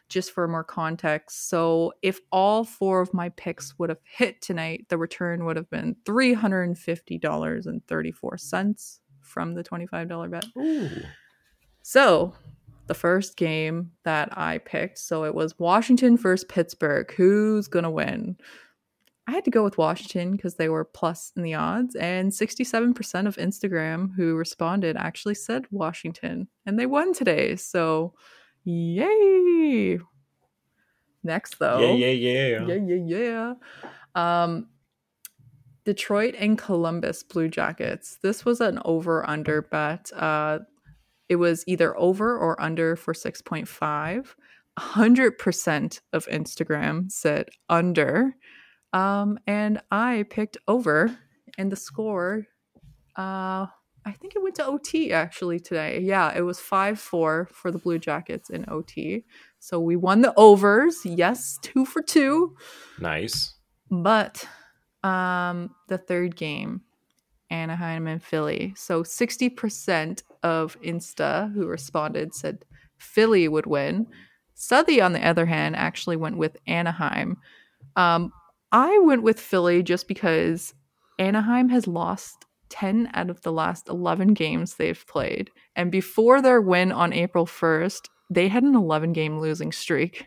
[0.08, 4.86] just for more context so if all four of my picks would have hit tonight
[4.88, 10.90] the return would have been $350.34 from the $25 bet Ooh.
[11.82, 12.34] so,
[12.86, 17.12] the first game that I picked, so it was Washington versus Pittsburgh.
[17.16, 18.36] Who's going to win?
[19.28, 23.26] I had to go with Washington because they were plus in the odds, and 67%
[23.26, 27.56] of Instagram who responded actually said Washington, and they won today.
[27.56, 28.14] So,
[28.66, 29.98] yay!
[31.22, 32.66] Next, though, Yeah, yeah, yeah.
[32.66, 33.54] yeah, yeah,
[34.14, 34.42] yeah.
[34.42, 34.68] Um,
[35.84, 38.18] Detroit and Columbus Blue Jackets.
[38.22, 40.10] This was an over under bet.
[40.14, 40.60] Uh,
[41.28, 44.34] it was either over or under for 6.5.
[44.78, 48.36] 100% of Instagram said under.
[48.92, 51.16] Um, and I picked over,
[51.58, 52.46] and the score,
[53.16, 53.66] uh,
[54.06, 55.98] I think it went to OT actually today.
[56.00, 59.24] Yeah, it was 5 4 for the Blue Jackets in OT.
[59.58, 61.04] So we won the overs.
[61.04, 62.56] Yes, two for two.
[63.00, 63.54] Nice.
[63.90, 64.48] But
[65.02, 66.82] um, the third game,
[67.50, 68.74] Anaheim and Philly.
[68.76, 72.64] So 60% of Insta who responded said
[72.98, 74.06] Philly would win.
[74.54, 77.38] Southey, on the other hand, actually went with Anaheim.
[77.96, 78.32] Um,
[78.70, 80.74] I went with Philly just because
[81.18, 85.50] Anaheim has lost 10 out of the last 11 games they've played.
[85.74, 90.26] And before their win on April 1st, they had an 11 game losing streak.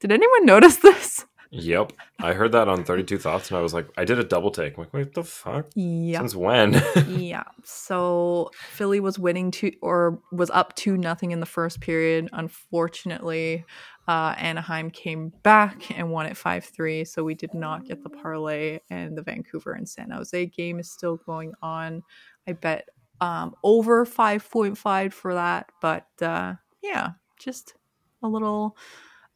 [0.00, 1.24] Did anyone notice this?
[1.50, 1.92] Yep.
[2.20, 4.76] I heard that on 32 Thoughts and I was like, I did a double take.
[4.76, 5.66] I'm like, wait, the fuck?
[5.74, 6.18] Yeah.
[6.18, 6.74] Since when?
[7.08, 7.44] yeah.
[7.64, 12.28] So Philly was winning two or was up two nothing in the first period.
[12.32, 13.64] Unfortunately,
[14.08, 17.04] uh, Anaheim came back and won at five three.
[17.04, 20.90] So we did not get the parlay, and the Vancouver and San Jose game is
[20.90, 22.02] still going on.
[22.48, 22.88] I bet
[23.20, 27.74] um, over five point five for that, but uh, yeah, just
[28.22, 28.78] a little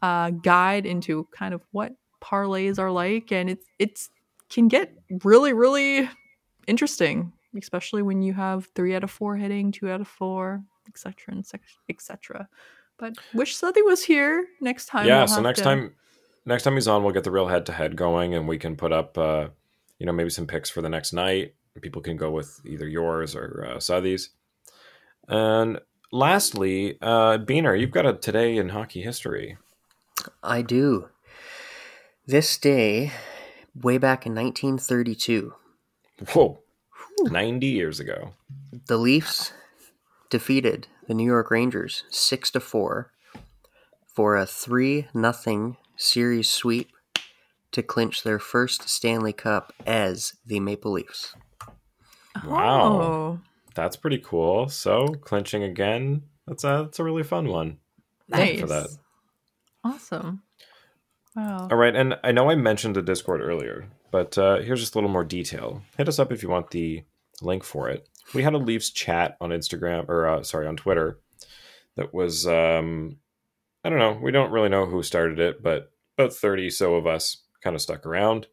[0.00, 1.92] uh, guide into kind of what
[2.22, 4.10] parlays are like, and it's it's
[4.48, 6.08] can get really really
[6.66, 11.14] interesting, especially when you have three out of four hitting, two out of four, etc.
[11.28, 11.44] and
[11.90, 12.48] etc.
[13.02, 15.08] But wish Southey was here next time.
[15.08, 15.94] yeah, we'll so next to- time
[16.46, 18.76] next time he's on, we'll get the real head to head going and we can
[18.76, 19.48] put up uh,
[19.98, 21.54] you know, maybe some picks for the next night.
[21.80, 24.30] People can go with either yours or uh, Southey's.
[25.26, 25.80] And
[26.12, 29.58] lastly, uh, Beaner, you've got a today in hockey history.
[30.44, 31.08] I do.
[32.24, 33.10] This day,
[33.74, 35.54] way back in 1932,
[36.34, 36.60] Whoa.
[37.22, 38.34] 90 years ago.
[38.86, 39.52] the Leafs
[40.30, 43.12] defeated the New York Rangers 6 to 4
[44.06, 46.88] for a 3 nothing series sweep
[47.70, 51.34] to clinch their first Stanley Cup as the Maple Leafs.
[52.46, 53.02] Wow.
[53.02, 53.40] Oh,
[53.74, 54.70] That's pretty cool.
[54.70, 56.22] So, clinching again.
[56.46, 57.76] That's a, that's a really fun one.
[58.30, 58.60] nice.
[58.60, 58.88] for that.
[59.84, 60.42] Awesome.
[61.36, 61.68] Wow.
[61.70, 64.98] All right, and I know I mentioned the Discord earlier, but uh, here's just a
[64.98, 65.82] little more detail.
[65.98, 67.04] Hit us up if you want the
[67.42, 68.08] link for it.
[68.34, 71.18] We had a Leafs chat on Instagram, or uh, sorry, on Twitter.
[71.96, 73.18] That was, um,
[73.84, 74.18] I don't know.
[74.22, 77.82] We don't really know who started it, but about thirty so of us kind of
[77.82, 78.46] stuck around.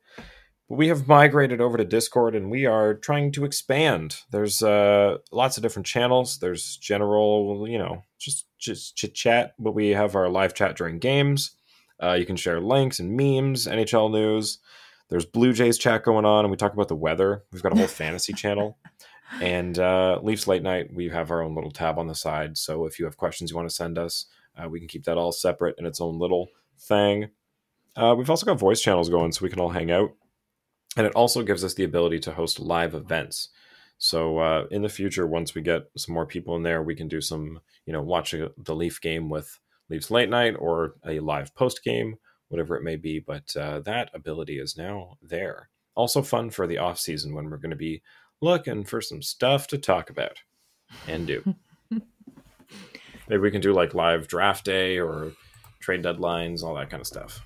[0.68, 4.18] But we have migrated over to Discord, and we are trying to expand.
[4.32, 6.40] There's uh, lots of different channels.
[6.40, 11.00] There's general, you know, just just chit chat, but we have our live chat during
[11.00, 11.56] games.
[12.02, 14.60] Uh, you can share links and memes, NHL news.
[15.10, 17.44] There's Blue Jays chat going on, and we talk about the weather.
[17.52, 18.78] We've got a whole fantasy channel.
[19.42, 22.58] And uh, Leafs Late Night, we have our own little tab on the side.
[22.58, 24.26] So if you have questions you want to send us,
[24.58, 26.48] uh, we can keep that all separate in its own little
[26.80, 27.30] thing.
[27.96, 30.12] Uh, we've also got voice channels going, so we can all hang out.
[30.98, 33.50] and it also gives us the ability to host live events.
[33.98, 37.08] So uh, in the future, once we get some more people in there, we can
[37.08, 39.60] do some, you know, watch a, the Leaf game with
[39.90, 42.16] Leafs late night or a live post game,
[42.48, 43.20] whatever it may be.
[43.20, 45.70] But uh, that ability is now there.
[45.96, 48.02] Also fun for the off season when we're going to be
[48.42, 50.38] looking for some stuff to talk about
[51.08, 51.56] and do.
[53.30, 55.32] Maybe we can do like live draft day or
[55.80, 57.42] trade deadlines, all that kind of stuff.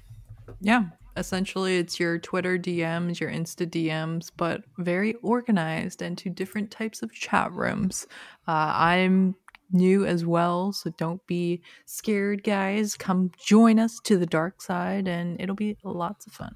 [0.61, 0.85] Yeah.
[1.15, 7.13] Essentially, it's your Twitter DMs, your Insta DMs, but very organized into different types of
[7.13, 8.07] chat rooms.
[8.47, 9.35] Uh, I'm
[9.71, 12.95] new as well, so don't be scared, guys.
[12.95, 16.55] Come join us to the dark side, and it'll be lots of fun.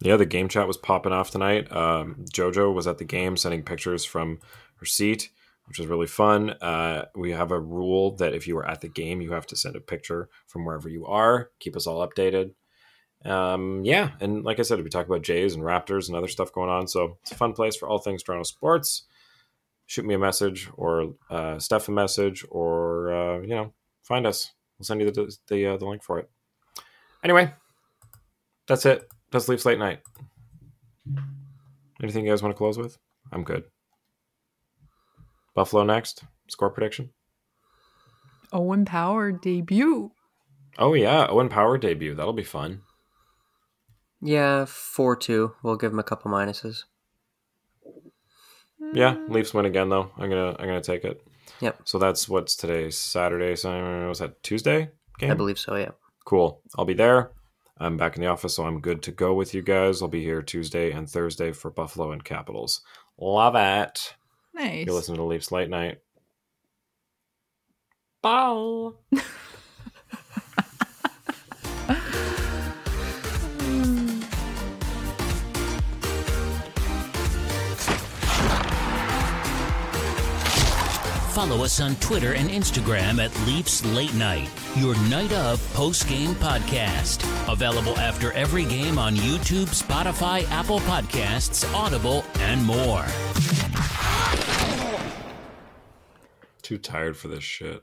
[0.00, 1.70] Yeah, the game chat was popping off tonight.
[1.74, 4.38] Um, JoJo was at the game sending pictures from
[4.76, 5.30] her seat,
[5.66, 6.50] which was really fun.
[6.50, 9.56] Uh, we have a rule that if you are at the game, you have to
[9.56, 11.50] send a picture from wherever you are.
[11.60, 12.52] Keep us all updated.
[13.24, 16.52] Um, yeah, and like I said, we talk about Jays and Raptors and other stuff
[16.52, 16.86] going on.
[16.86, 19.04] So it's a fun place for all things Toronto sports.
[19.86, 23.72] Shoot me a message or uh, Steph a message or uh, you know
[24.02, 24.52] find us.
[24.78, 26.30] We'll send you the the, uh, the link for it.
[27.22, 27.52] Anyway,
[28.66, 29.08] that's it.
[29.34, 29.98] That's Leafs late night.
[32.00, 32.98] Anything you guys want to close with?
[33.32, 33.64] I'm good.
[35.56, 36.22] Buffalo next.
[36.46, 37.10] Score prediction.
[38.52, 40.12] Owen Power debut.
[40.78, 42.14] Oh yeah, Owen Power debut.
[42.14, 42.82] That'll be fun.
[44.22, 45.56] Yeah, four two.
[45.64, 46.84] We'll give him a couple minuses.
[48.92, 50.12] Yeah, Leafs win again though.
[50.16, 51.20] I'm gonna I'm gonna take it.
[51.60, 53.56] Yep, So that's what's today, Saturday.
[53.56, 55.32] So was that Tuesday game?
[55.32, 55.74] I believe so.
[55.74, 55.90] Yeah.
[56.24, 56.60] Cool.
[56.78, 57.32] I'll be there.
[57.78, 60.00] I'm back in the office, so I'm good to go with you guys.
[60.00, 62.82] I'll be here Tuesday and Thursday for Buffalo and Capitals.
[63.18, 64.14] Love it.
[64.54, 64.86] Nice.
[64.86, 65.98] You're listening to Leafs Late Night.
[68.22, 68.90] Bye.
[81.34, 86.30] Follow us on Twitter and Instagram at Leafs Late Night, your night of post game
[86.36, 87.24] podcast.
[87.52, 93.04] Available after every game on YouTube, Spotify, Apple Podcasts, Audible, and more.
[96.62, 97.82] Too tired for this shit.